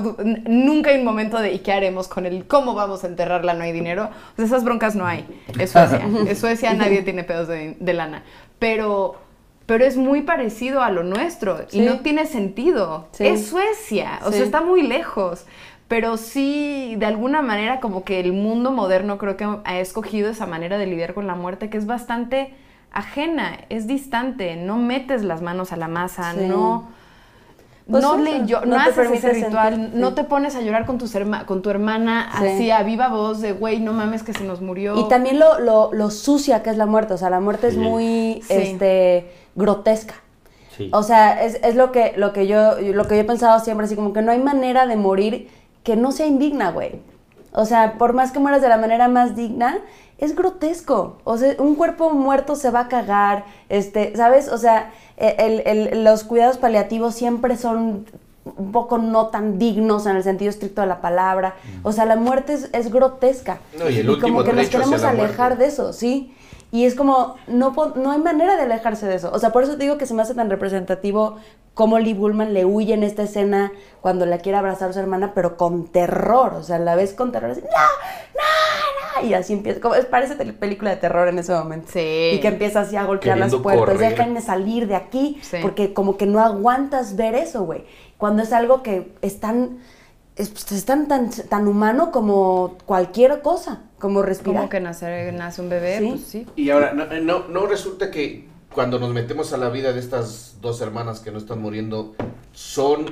[0.45, 3.55] nunca hay un momento de, ¿y qué haremos con el, cómo vamos a enterrarla?
[3.55, 4.05] No hay dinero.
[4.05, 5.25] O sea, esas broncas no hay.
[5.59, 5.99] Es Suecia.
[6.29, 8.23] Es Suecia, nadie tiene pedos de, de lana.
[8.57, 9.26] Pero...
[9.67, 11.79] Pero es muy parecido a lo nuestro Sí.
[11.79, 13.07] y no tiene sentido.
[13.11, 13.27] Sí.
[13.27, 14.37] Es Suecia, o Sí.
[14.37, 15.45] sea, está muy lejos.
[15.87, 20.45] Pero sí, de alguna manera, como que el mundo moderno creo que ha escogido esa
[20.47, 22.53] manera de lidiar con la muerte que es bastante
[22.91, 26.89] ajena, es distante, no metes las manos a la masa, no...
[27.89, 30.15] Pues no, eso, le, yo- no no haces ese ritual, sentir, no sí.
[30.15, 32.45] te pones a llorar con, tus herma- con tu hermana Sí.
[32.47, 34.97] así a viva voz de, güey, no mames que se nos murió.
[34.99, 37.13] Y también lo, lo, lo sucia que es la muerte.
[37.13, 40.15] O sea, la muerte es muy este, grotesca.
[40.77, 40.89] Sí.
[40.93, 43.85] O sea, es, es lo, que, lo, que yo, lo que yo he pensado siempre,
[43.85, 45.49] así como que no hay manera de morir
[45.83, 47.01] que no sea indigna, güey.
[47.51, 49.79] O sea, por más que mueras de la manera más digna,
[50.19, 51.17] es grotesco.
[51.23, 54.49] O sea, un cuerpo muerto se va a cagar, este, ¿sabes?
[54.49, 58.05] O sea, el- el- los cuidados paliativos siempre son
[58.55, 61.55] un poco no tan dignos en el sentido estricto de la palabra.
[61.83, 63.59] O sea, la muerte es, es grotesca.
[63.77, 65.63] No, y el como último que nos queremos alejar muerte.
[65.63, 66.33] de eso, ¿sí?
[66.71, 69.31] Y es como, no, no hay manera de alejarse de eso.
[69.33, 71.37] O sea, por eso te digo que se me hace tan representativo
[71.73, 75.31] cómo Lee Bullman le huye en esta escena cuando la quiere abrazar a su hermana,
[75.33, 76.53] pero con terror.
[76.55, 77.67] O sea, la ves con terror, así, ¡no!
[77.67, 79.21] ¡no!
[79.21, 81.87] no", Y así empieza, como, es- parece película de terror en ese momento.
[81.93, 82.31] Sí.
[82.33, 83.97] Y que empieza así a golpear las puertas, correr.
[84.11, 85.57] déjenme salir de aquí, Sí.
[85.61, 87.85] porque como que no aguantas ver eso, güey.
[88.17, 89.77] Cuando es algo que es tan,
[90.37, 94.57] es, pues, es tan, tan, tan humano como cualquier cosa, como respirar.
[94.57, 96.09] Como que nace, nace un bebé, Sí.
[96.09, 96.45] pues sí.
[96.55, 100.57] Y ahora, no, no, no resulta que cuando nos metemos a la vida de estas
[100.61, 102.13] dos hermanas que no están muriendo,
[102.51, 103.05] son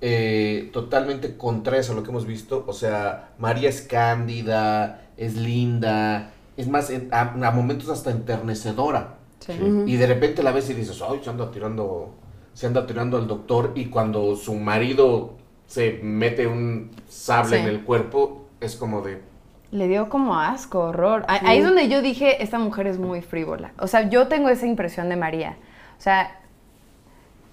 [0.00, 2.64] eh, totalmente contrarias a lo que hemos visto.
[2.66, 9.16] O sea, María es cándida, es linda, es más, a, a momentos hasta enternecedora.
[9.40, 9.52] Sí.
[9.86, 12.14] Y de repente la ves y dices, ay, se anda tirando,
[12.54, 13.72] se anda tirando al doctor.
[13.74, 15.37] Y cuando su marido
[15.68, 17.62] se mete un sable Sí.
[17.62, 19.22] en el cuerpo, es como de,
[19.70, 21.24] Le dio como asco, horror.
[21.28, 23.72] Ah, Ahí es donde yo dije, esta mujer es muy frívola.
[23.78, 25.56] O sea, yo tengo esa impresión de María.
[25.98, 26.40] O sea,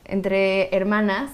[0.06, 1.30] entre hermanas,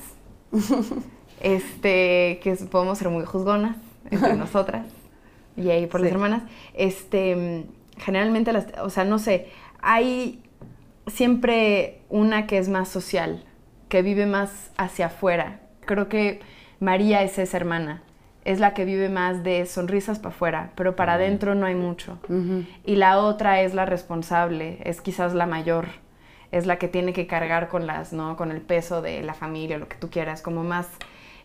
[1.42, 3.78] este, que podemos ser muy juzgonas
[4.10, 4.86] entre nosotras,
[5.56, 7.66] y ahí por las hermanas, este,
[7.98, 9.50] generalmente las, o sea, no sé,
[9.82, 10.42] hay
[11.08, 13.44] siempre una que es más social,
[13.90, 15.60] que vive más hacia afuera.
[15.86, 16.40] Creo que
[16.82, 18.02] María es esa hermana.
[18.44, 22.18] Es la que vive más de sonrisas para afuera, pero para adentro no hay mucho.
[22.84, 25.90] Y la otra es la responsable, es quizás la mayor,
[26.52, 28.36] es la que tiene que cargar con las, ¿no?
[28.38, 30.88] Con el peso de la familia, lo que tú quieras, como más,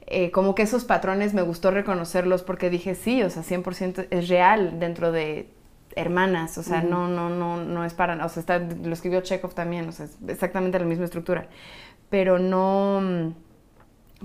[0.06, 4.28] eh, como que esos patrones me gustó reconocerlos porque dije, sí, o sea, 100% es
[4.30, 5.50] real dentro de
[5.96, 9.52] hermanas, o sea, no, no, no, no es para, o sea, está, lo escribió Chekhov
[9.52, 11.48] también, o sea, es exactamente la misma estructura,
[12.08, 13.45] pero no, mm,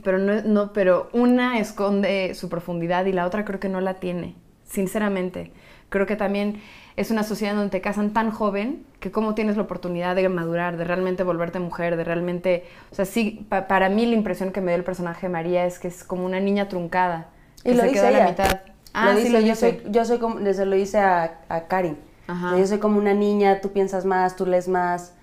[0.03, 3.95] pero no, no, pero una esconde su profundidad y la otra creo que no la
[3.95, 5.51] tiene, sinceramente.
[5.89, 6.61] Creo que también
[6.95, 10.77] es una sociedad donde te casan tan joven que cómo tienes la oportunidad de madurar,
[10.77, 14.61] de realmente volverte mujer, de realmente, o sea, sí, pa- para mí la impresión que
[14.61, 17.27] me dio el personaje de María es que es como una niña truncada,
[17.63, 18.59] que Y lo se dice queda a la mitad.
[18.93, 19.81] Lo Ah, sí, dice, lo yo, dice.
[19.81, 21.97] soy, yo soy como, se lo dice a, a Karin.
[22.27, 22.57] Ajá.
[22.57, 25.13] Yo soy como una niña, tú piensas más, tú lees más,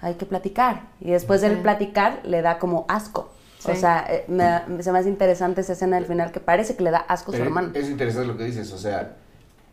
[0.00, 0.82] hay que platicar.
[1.00, 3.30] Y después del platicar le da como asco.
[3.72, 6.84] O sea, eh, me, se me hace interesante esa escena del final que parece que
[6.84, 7.70] le da asco a su Pero hermano.
[7.74, 9.16] Es interesante lo que dices, o sea,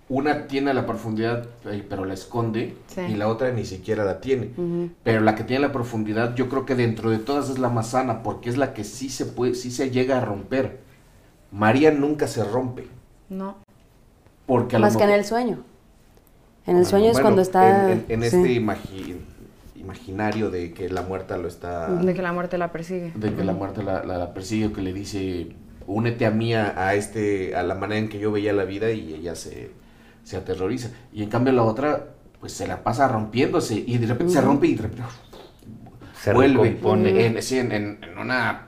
[0.09, 3.01] una tiene la profundidad, eh, pero la esconde, Sí.
[3.01, 4.51] y la otra ni siquiera la tiene.
[5.03, 7.89] Pero la que tiene la profundidad, yo creo que dentro de todas es la más
[7.91, 10.79] sana, porque es la que sí se puede, sí se llega a romper.
[11.51, 12.87] María nunca se rompe,
[13.29, 13.55] No.
[14.45, 15.59] porque a lo Más que en el sueño.
[16.67, 17.91] En el Bueno, sueño es bueno, cuando está...
[17.91, 18.35] En, en- en sí.
[18.37, 19.17] este imagi-
[19.91, 21.87] imaginario de que la muerta lo está...
[21.95, 23.11] De que la muerte la persigue.
[23.15, 25.49] De que la muerte la, la, la persigue o que le dice,
[25.87, 28.91] únete a mí a, a este, a la manera en que yo veía la vida
[28.91, 29.71] y ella se,
[30.23, 30.89] se aterroriza.
[31.13, 32.07] Y en cambio la otra,
[32.39, 35.03] pues se la pasa rompiéndose y de repente se rompe y de repente
[36.21, 36.63] Se vuelve.
[36.69, 37.25] recompone.
[37.25, 38.67] En, sí, en, en- en una,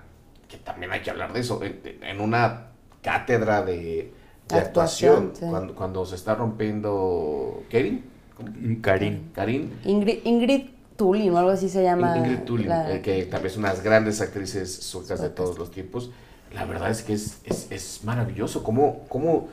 [0.50, 2.68] que también hay que hablar de eso, en, en una
[3.02, 3.74] cátedra de,
[4.50, 5.46] de Actuación, actuación, sí.
[5.50, 8.04] cuando, cuando se está rompiendo Kevin,
[8.36, 8.50] ¿cómo?
[8.82, 9.30] Karin.
[9.34, 10.62] Karin, Ingrid, Ingrid
[10.96, 12.18] Tulin o algo así se llama.
[12.18, 16.12] Ingrid Tulin, la- eh, que también es unas grandes actrices suecas de todos los tiempos.
[16.54, 18.64] La verdad es que es, es, es maravilloso.
[18.64, 19.50] Cómo, cómo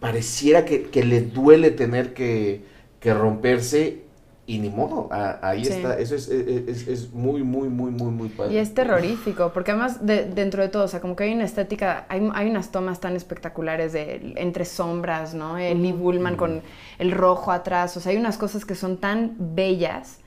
[0.00, 2.64] pareciera que, que le duele tener que,
[3.00, 4.02] que romperse
[4.48, 5.08] y ni modo.
[5.10, 5.72] a- ahí Sí.
[5.72, 5.98] está.
[5.98, 8.54] Eso es, es, es- es muy, muy, muy, muy, muy padre.
[8.54, 11.44] Y es terrorífico, porque además de- dentro de todo, o sea, como que hay una
[11.44, 15.58] estética, hay, hay unas tomas tan espectaculares de entre sombras, ¿no?
[15.58, 16.62] El Lee Bullman con
[16.98, 20.18] el rojo atrás, o sea, hay unas cosas que son tan bellas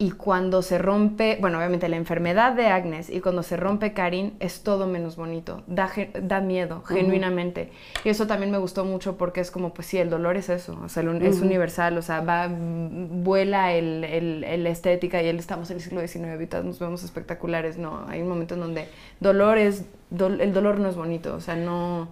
[0.00, 4.34] y cuando se rompe, bueno, obviamente la enfermedad de Agnes y cuando se rompe Karin
[4.38, 5.90] es todo menos bonito, da,
[6.22, 7.70] da miedo, genuinamente.
[8.04, 10.78] Y eso también me gustó mucho porque es como, pues sí, el dolor es eso,
[10.84, 15.38] o sea, el es universal, o sea, va, vuela el, el- el estética y él
[15.40, 18.88] estamos en el siglo XIX, ahorita nos vemos espectaculares, no, hay un momento en donde
[19.18, 22.08] dolor es, dol- el dolor no es bonito, o sea, no,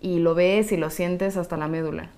[0.00, 2.10] y lo ves y lo sientes hasta la médula.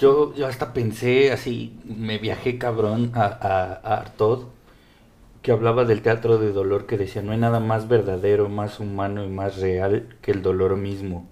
[0.00, 4.46] Yo, yo hasta pensé así, me viajé cabrón a, a, a Artaud,
[5.42, 9.24] que hablaba del teatro de dolor, que decía, no hay nada más verdadero, más humano
[9.24, 11.26] y más real que el dolor mismo.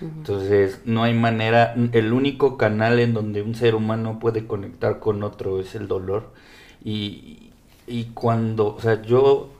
[0.00, 5.22] Entonces, no hay manera, el único canal en donde un ser humano puede conectar con
[5.22, 6.32] otro es el dolor.
[6.84, 7.52] Y,
[7.86, 9.50] y cuando, o sea, yo,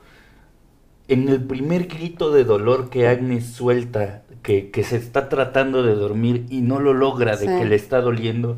[1.07, 5.95] en el primer grito de dolor que Agnes suelta, que, que se está tratando de
[5.95, 7.57] dormir y no lo logra, de Sí.
[7.59, 8.57] que le está doliendo,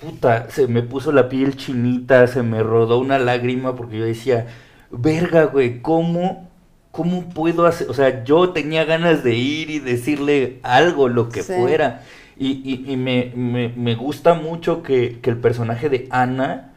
[0.00, 4.46] puta, se me puso la piel chinita, se me rodó una lágrima porque yo decía,
[4.90, 6.48] verga, güey, ¿cómo,
[6.90, 7.88] cómo puedo hacer?
[7.90, 11.52] O sea, yo tenía ganas de ir y decirle algo, lo que Sí.
[11.54, 12.02] fuera.
[12.36, 16.71] Y, y- y me, me- me gusta mucho que, que el personaje de Ana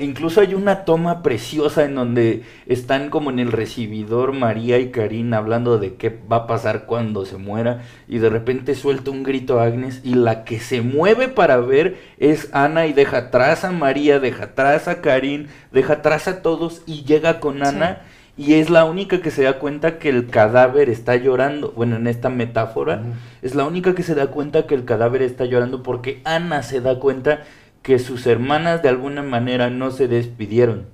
[0.00, 5.38] incluso hay una toma preciosa en donde están como en el recibidor María y Karina
[5.38, 9.60] hablando de qué va a pasar cuando se muera y de repente suelta un grito
[9.60, 14.18] Agnes y la que se mueve para ver es Ana y deja atrás a María,
[14.18, 18.02] deja atrás a Karin, deja atrás a todos y llega con Ana
[18.38, 21.72] y es la única que se da cuenta que el cadáver está llorando.
[21.74, 23.02] Bueno, en esta metáfora,
[23.40, 26.82] es la única que se da cuenta que el cadáver está llorando porque Ana se
[26.82, 27.44] da cuenta
[27.86, 30.86] que sus hermanas de alguna manera no se despidieron.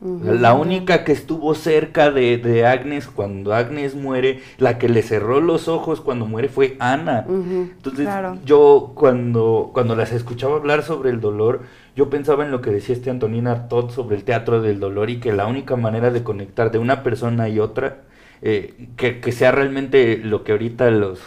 [0.00, 5.40] La única que estuvo cerca de, de Agnes cuando Agnes muere, la que le cerró
[5.40, 7.26] los ojos cuando muere fue Ana.
[7.28, 8.38] Entonces Claro.
[8.46, 11.62] yo cuando, cuando las escuchaba hablar sobre el dolor,
[11.96, 15.18] yo pensaba en lo que decía este Antonín Artaud sobre el teatro del dolor y
[15.18, 18.02] que la única manera de conectar de una persona y otra,
[18.40, 21.18] eh, que, que sea realmente lo que ahorita los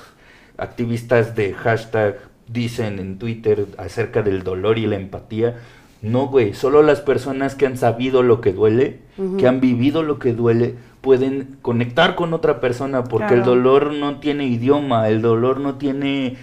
[0.57, 5.55] activistas de hashtag dicen en Twitter acerca del dolor y la empatía.
[6.01, 8.99] No, güey, solo las personas que han sabido lo que duele,
[9.39, 14.19] que han vivido lo que duele, pueden conectar con otra persona porque el dolor no
[14.19, 16.35] tiene idioma, el dolor no tiene...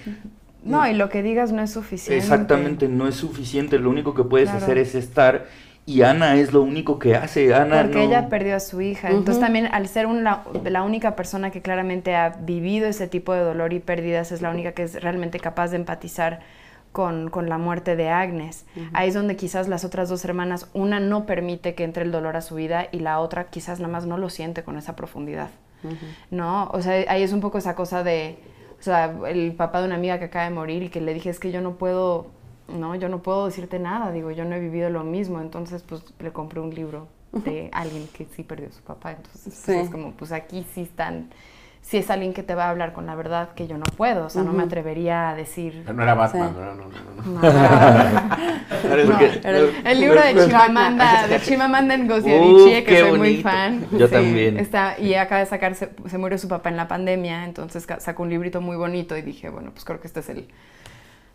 [0.63, 2.17] No, y lo que digas no es suficiente.
[2.19, 4.65] Exactamente, no es suficiente, lo único que puedes Claro.
[4.65, 5.47] hacer es estar
[5.93, 9.09] y Ana es lo único que hace, Ana Porque no- ella perdió a su hija.
[9.09, 9.45] Entonces Ujú.
[9.45, 13.72] también al ser una- la única persona que claramente ha vivido ese tipo de dolor
[13.72, 16.41] y pérdidas, es la única que es realmente capaz de empatizar
[16.93, 18.64] con, con la muerte de Agnes.
[18.93, 22.36] Ahí es donde quizás las otras dos hermanas, una no permite que entre el dolor
[22.36, 25.51] a su vida y la otra quizás nada más no lo siente con esa profundidad.
[26.30, 26.68] ¿No?
[26.72, 28.36] O sea, ahí es un poco esa cosa de,
[28.78, 31.30] o sea, el papá de una amiga que acaba de morir y que le dije,
[31.30, 32.26] es que yo no puedo,
[32.71, 36.03] no, yo no puedo decirte nada, digo, yo no he vivido lo mismo, entonces pues
[36.18, 39.73] le compré un libro de alguien que sí perdió a su papá, entonces pues, Sí.
[39.73, 41.31] es como, pues aquí sí están,
[41.81, 44.27] sí es alguien que te va a hablar con la verdad que yo no puedo,
[44.27, 45.85] o sea, no me atrevería a decir...
[45.95, 46.57] No era Batman, Sí.
[46.59, 47.41] no, no, no, no, no.
[47.41, 47.41] No.
[49.07, 53.87] Porque- era el- libro de Chimamanda, de Chimamanda Ngozi Adichie, que soy muy fan.
[53.93, 54.59] Yo también.
[54.59, 58.23] Está, y acaba de sacar, se, se murió su papá en la pandemia, entonces sacó
[58.25, 60.49] un librito muy bonito y dije, bueno, pues creo que este es el,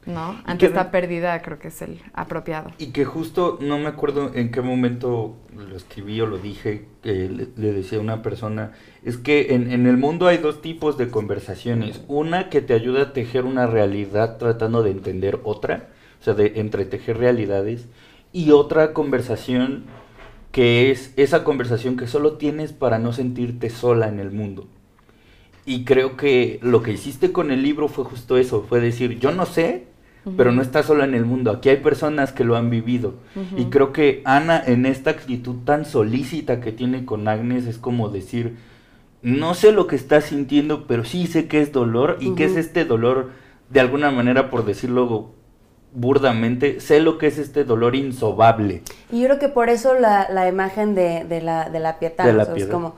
[0.05, 0.41] ¿no?
[0.45, 2.71] Ante esta pérdida creo que es el apropiado.
[2.77, 7.29] Y que justo no me acuerdo en qué momento lo escribí o lo dije, que
[7.29, 10.97] le, le decía a una persona, es que en, en el mundo hay dos tipos
[10.97, 12.01] de conversaciones.
[12.07, 15.89] Una que te ayuda a tejer una realidad tratando de entender otra,
[16.21, 17.87] o sea, de entretejer realidades,
[18.31, 19.85] y otra conversación
[20.51, 24.67] que es esa conversación que solo tienes para no sentirte sola en el mundo.
[25.65, 29.31] Y creo que lo que hiciste con el libro fue justo eso, fue decir, yo
[29.31, 29.87] no sé,
[30.38, 31.51] pero no está sola en el mundo.
[31.51, 33.15] Aquí hay personas que lo han vivido.
[33.57, 38.09] Y creo que Ana, en esta actitud tan solícita que tiene con Agnes, es como
[38.09, 38.57] decir,
[39.21, 42.55] no sé lo que está sintiendo, pero sí sé que es dolor y que es
[42.55, 43.32] este dolor,
[43.69, 45.32] de alguna manera, por decirlo
[45.93, 48.84] burdamente, sé lo que es este dolor insobable.
[49.11, 52.26] Y yo creo que por eso la, la imagen de, de, la, de la piedad,
[52.26, 52.95] De la o sea, es como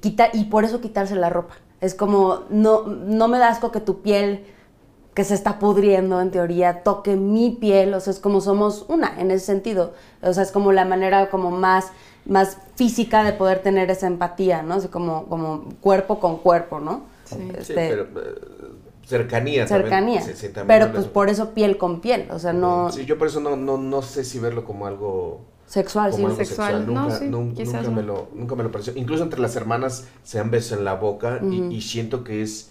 [0.00, 1.54] quita, y por eso quitarse la ropa.
[1.80, 4.44] Es como, no, no me da asco que tu piel,
[5.20, 9.20] que se está pudriendo en teoría, toque mi piel, o sea, es como somos una
[9.20, 9.92] en ese sentido.
[10.22, 11.88] O sea, es como la manera como más,
[12.24, 14.76] más física de poder tener esa empatía, ¿no?
[14.76, 17.02] O sea, como, como cuerpo con cuerpo, ¿no?
[17.26, 17.36] Sí.
[17.36, 18.40] Sí, Este, pero eh,
[19.04, 19.66] cercanía.
[19.66, 19.82] también.
[19.90, 20.22] cercanía.
[20.22, 23.18] Sí, sí, también pero pues por eso piel con piel, o sea, no Sí, yo
[23.18, 26.22] por eso no, no, no sé si verlo como algo sexual, sí.
[26.22, 26.76] como sexual.
[26.78, 26.94] sexual.
[26.94, 28.14] No, Nunca, sí, nun- quizás nunca, me no.
[28.14, 28.94] lo, nunca me lo pareció.
[28.96, 32.70] Incluso entre las hermanas se dan besos en la boca y- y, siento que es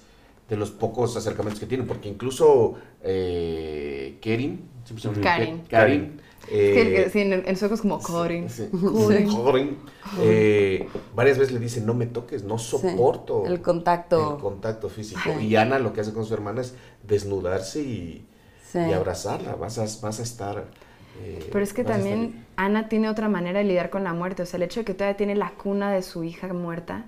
[0.49, 5.61] de los pocos acercamientos que tienen, porque incluso eh, Kerin, siempre se me olvida, Karin.
[5.69, 6.21] Karin,
[6.51, 8.49] eh, sí, en, en sueco es como Corin.
[8.49, 9.27] Sí, Corin.
[9.29, 9.77] Corin,
[10.19, 14.35] eh, varias veces le dice no me toques, no soporto el contacto.
[14.35, 15.21] el contacto físico.
[15.37, 15.45] Sí.
[15.47, 16.73] Y Ana lo que hace con su hermana es
[17.03, 18.25] desnudarse y,
[18.71, 18.79] Sí.
[18.79, 20.65] y abrazarla, vas a, vas a estar...
[21.21, 24.43] eh, Pero es que también Ana tiene otra manera de lidiar con la muerte.
[24.43, 27.05] O sea, el hecho de que todavía tiene la cuna de su hija muerta.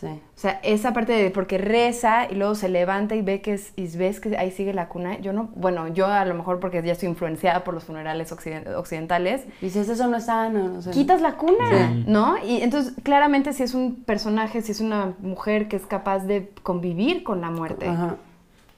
[0.00, 0.06] Sí.
[0.06, 3.74] O sea, esa parte de porque reza y luego se levanta y ve que es,
[3.76, 5.18] y ves que ahí sigue la cuna.
[5.20, 8.74] Yo no, bueno, yo a lo mejor porque ya estoy influenciada por los funerales occiden-
[8.76, 10.78] occidentales, Dices, eso no es sano.
[10.78, 12.04] O sea, quitas la cuna, Sí.
[12.06, 12.36] ¿no?
[12.42, 16.50] Y entonces, claramente, si es un personaje, si es una mujer que es capaz de
[16.62, 18.16] convivir con la muerte, Ajá.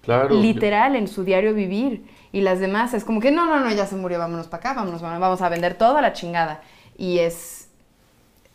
[0.03, 0.35] Claro.
[0.35, 3.87] literal, en su diario vivir, y las demás es como que no, no, no, ya
[3.87, 6.63] se murió, vámonos para acá, vámonos, vámonos, vamos a vender toda la chingada.
[6.99, 7.62] Y es.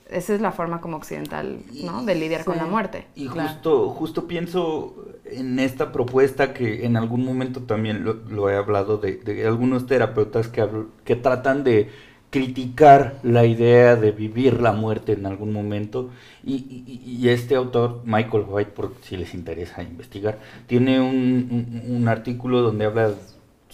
[0.09, 2.03] Esa es la forma como occidental, ¿no?
[2.05, 3.07] De lidiar con la muerte.
[3.15, 3.49] Y Claro.
[3.49, 4.95] justo, justo pienso
[5.25, 9.85] en esta propuesta que en algún momento también lo, lo he hablado de, de algunos
[9.85, 10.65] terapeutas que,
[11.03, 11.89] que tratan de
[12.29, 16.09] criticar la idea de vivir la muerte en algún momento.
[16.43, 20.37] Y, y- y este autor, Michael White, por si les interesa investigar,
[20.67, 21.47] tiene un,
[21.87, 23.11] un- un artículo donde habla,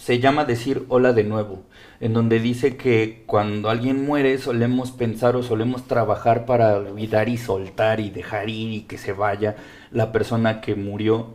[0.04, 1.62] se llama Decir hola de nuevo,
[1.98, 7.38] en donde dice que cuando alguien muere solemos pensar o solemos trabajar para olvidar y
[7.38, 9.56] soltar y dejar ir y que se vaya
[9.92, 11.28] la persona que murió.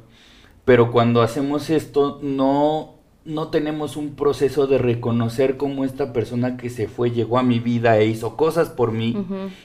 [0.65, 2.93] Pero cuando hacemos esto no,
[3.25, 7.57] no tenemos un proceso de reconocer cómo esta persona que se fue llegó a mi
[7.57, 9.17] vida e hizo cosas por mí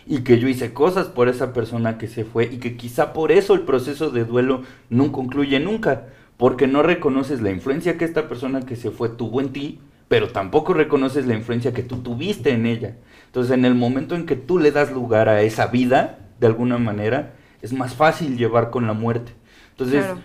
[0.06, 3.32] y que yo hice cosas por esa persona que se fue y que quizá por
[3.32, 6.06] eso el proceso de duelo no concluye nunca,
[6.36, 10.28] porque no reconoces la influencia que esta persona que se fue tuvo en ti, pero
[10.28, 12.96] tampoco reconoces la influencia que tú tuviste en ella.
[13.26, 16.78] Entonces en el momento en que tú le das lugar a esa vida, de alguna
[16.78, 19.32] manera, es más fácil llevar con la muerte.
[19.70, 20.20] Entonces, Claro.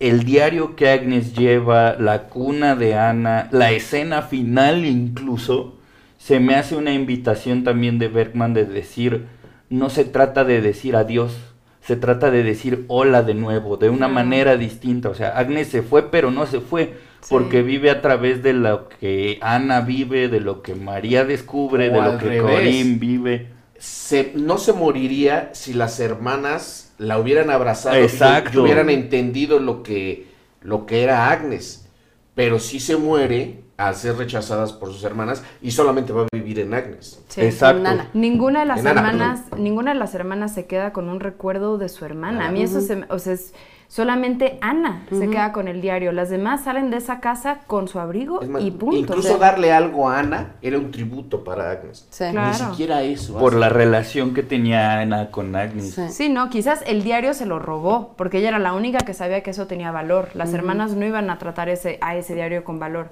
[0.00, 5.78] el diario que Agnes lleva, la cuna de Ana, la escena final incluso,
[6.18, 9.26] se me hace una invitación también de Bergman de decir,
[9.70, 11.51] no se trata de decir adiós,
[11.84, 15.08] se trata de decir hola de nuevo, de una manera distinta.
[15.08, 17.28] O sea, Agnes se fue, pero no se fue, Sí.
[17.30, 21.92] porque vive a través de lo que Ana vive, de lo que María descubre, O
[21.92, 22.54] de lo que revés.
[22.56, 23.48] Corín vive.
[23.78, 28.50] se- no se moriría si las hermanas la hubieran abrazado Exacto.
[28.54, 30.26] y hubieran entendido lo que,
[30.62, 31.88] lo que era Agnes.
[32.36, 36.58] Pero sí se muere al ser rechazadas por sus hermanas y solamente va a vivir
[36.60, 37.22] en Agnes.
[37.28, 37.40] Sí.
[37.40, 37.82] Exacto.
[37.82, 38.08] Nana.
[38.14, 42.04] Ninguna de las hermanas, ninguna de las hermanas se queda con un recuerdo de su
[42.04, 42.48] hermana.
[42.48, 43.54] A mí eso se, me- o sea, es
[43.88, 46.12] solamente Ana se queda con el diario.
[46.12, 48.96] Las demás salen de esa casa con su abrigo Es más, y punto.
[48.96, 52.06] incluso O sea, darle algo a Ana era un tributo para Agnes.
[52.08, 52.24] Sí.
[52.30, 52.48] Claro.
[52.48, 53.36] Ni siquiera eso.
[53.38, 55.94] Por la relación que tenía Ana con Agnes.
[55.94, 56.08] Sí.
[56.08, 59.42] Sí, no, quizás el diario se lo robó, porque ella era la única que sabía
[59.42, 60.28] que eso tenía valor.
[60.34, 63.10] Las hermanas no iban a tratar ese, a ese diario con valor.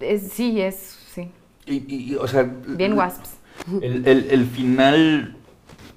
[0.00, 1.28] Es- sí, es, sí.
[1.66, 3.30] Y, y- o sea, Bien wasps.
[3.82, 5.36] El, el, el final,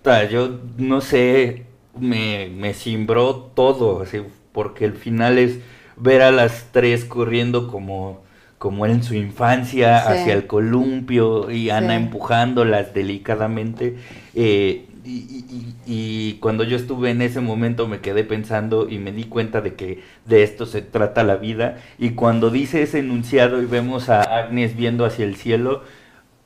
[0.02, 1.66] ta, yo no sé,
[2.00, 4.20] me, me cimbró todo, así,
[4.52, 5.60] porque el final es
[5.96, 8.22] ver a las tres corriendo como,
[8.58, 10.08] como en su infancia Sí.
[10.12, 12.04] hacia el columpio y Ana Sí.
[12.04, 13.98] empujándolas delicadamente.
[14.36, 19.12] eh, y, y- y- cuando yo estuve en ese momento me quedé pensando y me
[19.12, 21.78] di cuenta de que de esto se trata la vida.
[22.00, 25.82] Y cuando dice ese enunciado y vemos a Agnes viendo hacia el cielo,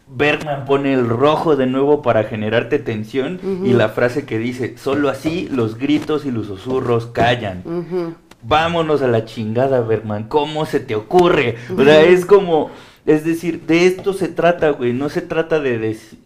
[0.09, 5.09] Bergman pone el rojo de nuevo para generarte tensión y la frase que dice, solo
[5.09, 7.61] así los gritos y los susurros callan.
[8.43, 11.55] Vámonos a la chingada, Bergman, ¿cómo se te ocurre?
[11.75, 12.69] O sea, es como,
[13.05, 16.19] es decir, de esto se trata, güey, no se trata de decir...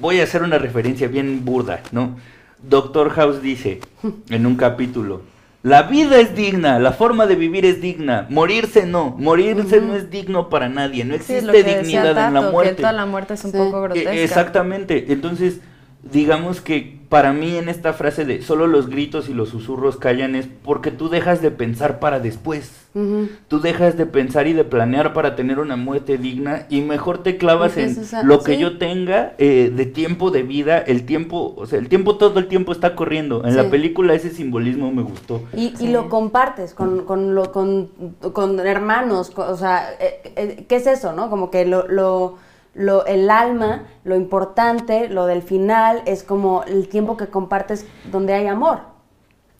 [0.00, 2.16] Voy a hacer una referencia bien burda, ¿no?
[2.62, 3.80] Doctor House dice
[4.30, 5.22] en un capítulo,
[5.62, 10.10] La vida es digna, la forma de vivir es digna, morirse no, morirse no es
[10.10, 12.74] digno para nadie, no Sí, es lo existe que dignidad en la que muerte.
[12.76, 13.58] toda la muerte es un Sí.
[13.58, 14.12] poco E- grotesca.
[14.14, 15.06] Exactamente.
[15.12, 15.60] Entonces,
[16.10, 20.34] digamos que para mí en esta frase de solo los gritos y los susurros callan
[20.34, 22.79] es porque tú dejas de pensar para después.
[22.92, 27.36] Tú dejas de pensar y de planear para tener una muerte digna y mejor te
[27.36, 28.60] clavas en lo que sí.
[28.60, 30.78] yo tenga eh, de tiempo de vida.
[30.78, 33.44] El tiempo, o sea, el tiempo todo el tiempo está corriendo.
[33.44, 33.56] En Sí.
[33.56, 35.42] la película ese simbolismo me gustó.
[35.54, 35.84] Y, Sí.
[35.86, 37.90] y lo compartes con, con, lo, con,
[38.32, 41.30] con hermanos, con- o sea, eh, eh, ¿qué es eso, no?
[41.30, 42.38] Como que lo, lo,
[42.74, 48.34] lo- el alma, lo importante, lo del final, es como el tiempo que compartes donde
[48.34, 48.78] hay amor,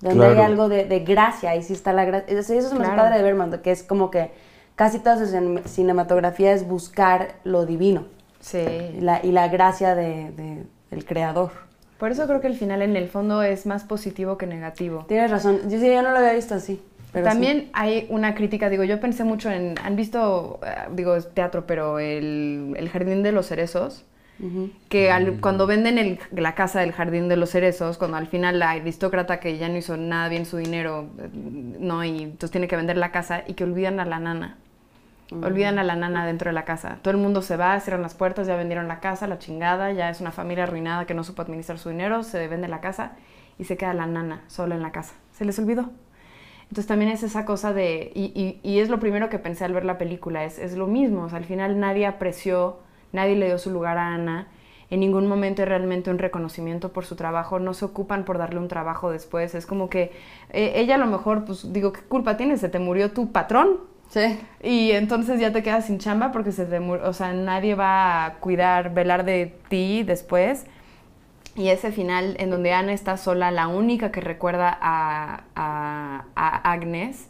[0.01, 0.33] donde Claro.
[0.41, 2.39] hay algo de, de gracia, ahí sí está la gracia.
[2.39, 3.03] Eso es lo más Claro.
[3.03, 4.31] padre de Berman, que es como que
[4.77, 8.07] casi toda su cin- cinematografía es buscar lo divino
[8.41, 8.59] Sí.
[8.97, 11.51] y la, y la gracia de, de- del creador.
[11.99, 15.05] Por eso creo que el final en el fondo es más positivo que negativo.
[15.07, 16.83] Tienes razón, yo, sí, yo no lo había visto así.
[17.13, 17.31] pero sí.
[17.31, 21.67] También hay una crítica, digo, yo pensé mucho en, han visto, eh, digo, es teatro,
[21.67, 24.05] pero el, el Jardín de los Cerezos,
[24.89, 28.59] Que al- cuando venden el- la casa del Jardín de los Cerezos, cuando al final
[28.59, 32.67] la aristócrata que ya no hizo nada bien su dinero, eh, no, y entonces tiene
[32.67, 34.57] que vender la casa, y que olvidan a la nana.
[35.33, 36.99] Olvidan a la nana dentro de la casa.
[37.03, 40.11] Todo el mundo se va, cierran las puertas, ya vendieron la casa, la chingada, ya
[40.11, 43.13] es una familia arruinada que no supo administrar su dinero, se vende la casa
[43.59, 45.15] y se queda la nana sola en la casa.
[45.33, 45.91] Se les olvidó.
[46.63, 49.73] Entonces también es esa cosa de, y, y- y es lo primero que pensé al
[49.73, 52.79] ver la película, es, es lo mismo, o sea, al final nadie apreció,
[53.13, 54.49] nadie le dio su lugar a Ana,
[54.91, 58.59] en ningún momento hay realmente un reconocimiento por su trabajo, no se ocupan por darle
[58.59, 60.11] un trabajo después, es como que
[60.51, 62.61] eh, ella a lo mejor, pues digo, ¿qué culpa tienes?
[62.61, 64.37] Se te murió tu patrón, Sí.
[64.61, 68.25] y entonces ya te quedas sin chamba porque se te mur- o sea, nadie va
[68.25, 70.67] a cuidar, velar de ti después.
[71.55, 76.73] Y ese final en donde Ana está sola, la única que recuerda a, a- a
[76.73, 77.29] Agnes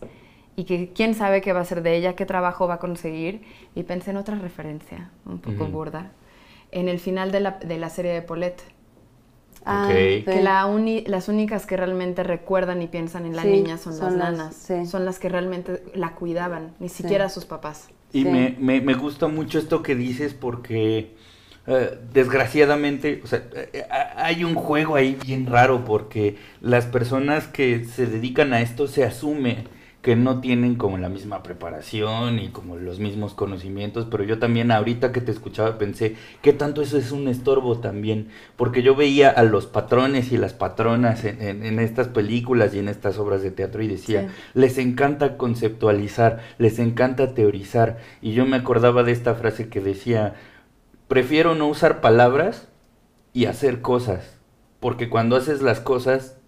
[0.61, 3.43] y que quién sabe qué va a ser de ella, qué trabajo va a conseguir.
[3.75, 5.73] Y pensé en otra referencia, un poco Ujú.
[5.73, 6.13] burda,
[6.71, 8.63] en el final de la, de la serie de Paulette.
[9.65, 9.95] Ah, Ok.
[9.95, 10.23] sí.
[10.25, 13.95] Que la uni- las únicas que realmente recuerdan y piensan en la Sí, niña son,
[13.95, 14.55] son las las- nanas.
[14.57, 14.87] sí.
[14.87, 17.89] Son las que realmente la cuidaban, ni siquiera sus papás.
[18.13, 18.29] Y Sí.
[18.29, 21.15] me, me, me gusta mucho esto que dices porque
[21.67, 27.47] eh, desgraciadamente, o sea, eh, a- hay un juego ahí bien raro porque las personas
[27.47, 29.65] que se dedican a esto se asume
[30.03, 34.71] que no tienen como la misma preparación y como los mismos conocimientos, pero yo también
[34.71, 39.29] ahorita que te escuchaba pensé que tanto eso es un estorbo también, porque yo veía
[39.29, 43.43] a los patrones y las patronas en, en- en estas películas y en estas obras
[43.43, 44.35] de teatro y decía, Sí.
[44.55, 50.35] les encanta conceptualizar, les encanta teorizar, y yo me acordaba de esta frase que decía,
[51.09, 52.69] prefiero no usar palabras
[53.35, 54.39] y hacer cosas,
[54.81, 56.39] porque cuando haces las cosas,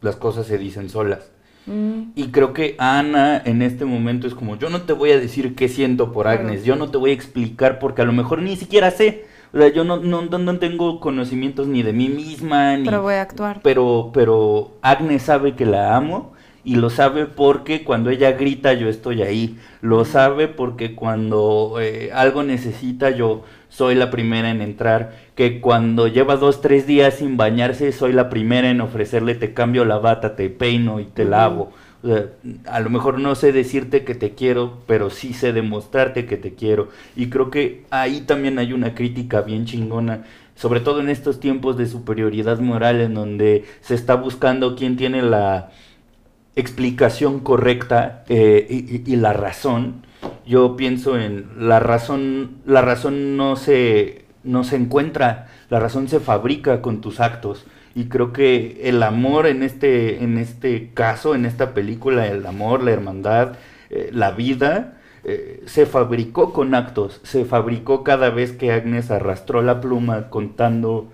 [0.00, 1.30] las cosas se dicen solas.
[1.66, 2.12] Mm.
[2.14, 5.54] Y creo que Ana en este momento es como, yo no te voy a decir
[5.54, 6.28] qué siento por.
[6.28, 9.26] Agnes, yo no te voy a explicar porque a lo mejor ni siquiera sé.
[9.52, 12.84] O sea, yo no, no, no, no tengo conocimientos ni de mí misma, ni...
[12.86, 13.60] Pero voy a actuar.
[13.62, 16.31] Pero, pero Agnes sabe que la amo
[16.64, 19.58] y lo sabe porque cuando ella grita yo estoy ahí.
[19.80, 25.16] Lo sabe porque cuando eh, algo necesita yo soy la primera en entrar.
[25.34, 29.84] Que cuando lleva dos, tres días sin bañarse soy la primera en ofrecerle te cambio
[29.84, 31.72] la bata, te peino y te lavo.
[32.04, 32.26] O sea,
[32.66, 36.54] a lo mejor no sé decirte que te quiero, pero sí sé demostrarte que te
[36.54, 36.88] quiero.
[37.16, 41.76] Y creo que ahí también hay una crítica bien chingona, sobre todo en estos tiempos
[41.76, 45.70] de superioridad moral en donde se está buscando quién tiene la
[46.56, 50.04] explicación correcta eh, y, la razón.
[50.46, 56.20] Yo pienso en la razón, la razón no se, no se encuentra, la razón se
[56.20, 57.64] fabrica con tus actos.
[57.94, 62.82] Y creo que el amor en este, en este caso, en esta película, el amor,
[62.82, 63.56] la hermandad,
[63.90, 64.94] eh, la vida,
[65.24, 71.08] eh, se fabricó con actos, se fabricó cada vez que Agnes arrastró la pluma contando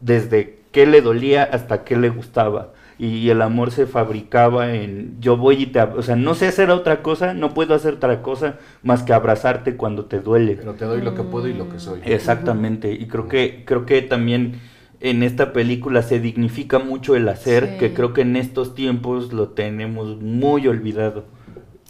[0.00, 2.72] desde qué le dolía hasta qué le gustaba.
[3.04, 5.80] Y el amor se fabricaba en yo voy y te...
[5.80, 9.76] O sea, no sé hacer otra cosa, no puedo hacer otra cosa más que abrazarte
[9.76, 10.54] cuando te duele.
[10.54, 12.00] Pero te doy lo que puedo y lo que soy.
[12.04, 14.60] Exactamente, y creo que, creo que también
[15.00, 17.78] en esta película se dignifica mucho el hacer, Sí.
[17.80, 21.24] que creo que en estos tiempos lo tenemos muy olvidado.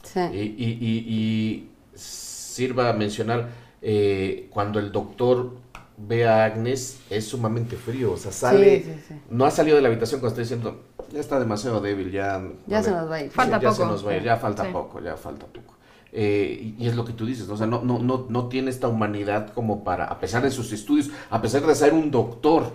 [0.03, 0.21] Sí.
[0.33, 3.51] Y, y- y- y sirva a mencionar,
[3.83, 5.57] eh, cuando el doctor
[5.99, 9.15] ve a Agnes, es sumamente frío, o sea, sale, Sí, sí, sí.
[9.31, 10.83] no ha salido de la habitación cuando está diciendo,
[11.13, 12.43] ya está demasiado débil, ya...
[12.67, 13.31] Ya se nos va a ir.
[13.31, 13.93] Falta ya se poco.
[13.93, 14.71] nos va a ir, ya falta Sí.
[14.73, 15.75] poco, ya falta poco.
[16.13, 17.55] Eh, y, y es lo que tú dices, ¿no?
[17.55, 20.73] o sea, no, no, no, no tiene esta humanidad como para, a pesar de sus
[20.73, 22.73] estudios, a pesar de ser un doctor,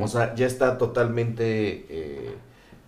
[0.00, 2.34] o sea, ya está totalmente eh,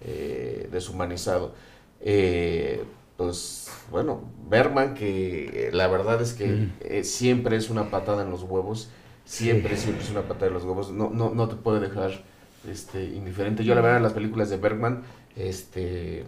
[0.02, 1.52] eh, deshumanizado.
[2.00, 2.84] Eh,
[3.16, 6.72] pues bueno, Berman, que eh, la verdad es que Mm.
[6.80, 8.90] eh, siempre es una patada en los huevos,
[9.24, 9.84] siempre, Sí.
[9.84, 12.22] siempre es una patada en los huevos, no, no, no te puede dejar
[12.68, 13.64] este, indiferente.
[13.64, 15.02] Yo la verdad las películas de Bergman,
[15.36, 16.24] este,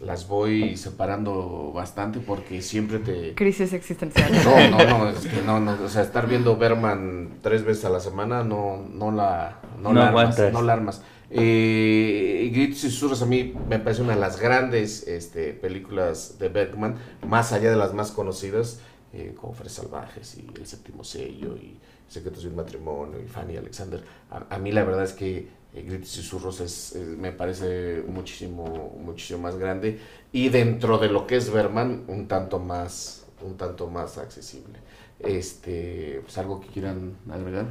[0.00, 3.34] las voy separando bastante porque siempre te...
[3.34, 4.30] Crisis existencial.
[4.44, 7.90] No, no, no, es que no, no, o sea, estar viendo Berman tres veces a
[7.90, 11.02] la semana no, no la, no No la armas, no la armas.
[11.30, 16.48] Eh, Gritos y Susurros a mí me parece una de las grandes este, películas de
[16.48, 18.80] Bergman, más allá de las más conocidas,
[19.12, 21.78] eh, como Fres Salvajes y El Séptimo Sello y
[22.08, 24.04] Secretos de un Matrimonio y Fanny Alexander.
[24.30, 25.48] A, a mí la verdad es que
[25.82, 29.98] Gritos y Susurros es, es- me parece muchísimo, muchísimo más grande
[30.32, 34.78] y dentro de lo que es Bergman, un tanto más, un tanto más accesible.
[35.18, 37.66] Este, pues algo que quieran agregar.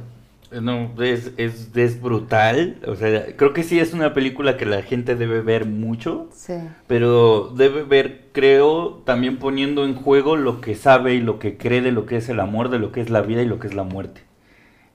[0.52, 2.80] No, es, es, es brutal.
[2.86, 6.28] O sea, creo que sí es una película que la gente debe ver mucho.
[6.30, 6.54] Sí.
[6.86, 11.80] Pero debe ver, creo, también poniendo en juego lo que sabe y lo que cree
[11.80, 13.68] de lo que es el amor, de lo que es la vida y lo que
[13.68, 14.22] es la muerte.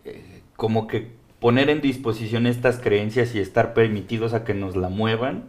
[0.05, 1.09] Eh, como que
[1.39, 5.45] poner en disposición estas creencias y estar permitidos a que nos la muevan,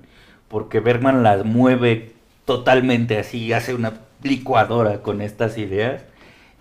[0.48, 2.12] porque Bergman las mueve
[2.44, 6.02] totalmente así, hace una licuadora con estas ideas.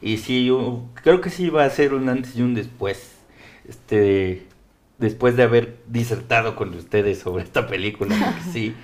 [0.01, 3.15] Y sí, yo creo que sí va a ser un antes y un después.
[3.67, 4.47] Este,
[4.97, 8.15] después de haber disertado con ustedes sobre esta película,
[8.51, 8.75] sí,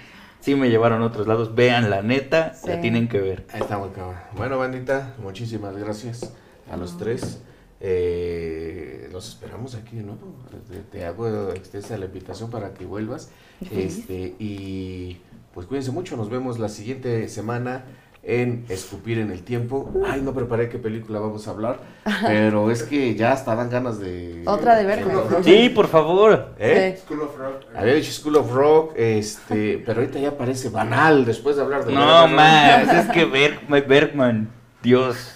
[0.41, 1.55] sí me llevaron a otros lados.
[1.55, 3.45] Vean la neta, la tienen que ver.
[3.53, 4.15] Ahí está muy cabrón.
[4.35, 6.33] Bueno, bandita, muchísimas gracias
[6.69, 7.41] a los tres.
[7.79, 10.33] Eh, los esperamos aquí de nuevo.
[10.69, 13.29] Te, te hago extensa la invitación para que vuelvas.
[13.71, 15.17] Este, y
[15.53, 16.17] pues cuídense mucho.
[16.17, 17.83] Nos vemos la siguiente semana
[18.23, 19.91] en Escupir en el Tiempo.
[20.05, 21.79] Ay, no preparé qué película vamos a hablar,
[22.25, 24.41] pero es que ya hasta dan ganas de...
[24.47, 25.43] Otra de Bergman.
[25.43, 26.55] Sí, por favor.
[26.57, 26.95] ¿Eh?
[26.97, 27.03] Sí.
[27.05, 27.61] School of Rock.
[27.75, 31.93] Había dicho School of Rock, este, pero ahorita ya parece banal después de hablar de
[31.93, 34.49] No más, es que Berg- Bergman,
[34.81, 35.33] Dios.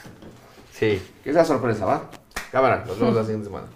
[0.71, 0.99] Sí.
[1.23, 2.09] Que esa sorpresa, ¿va?
[2.51, 3.67] Cámara, nos vemos la siguiente semana.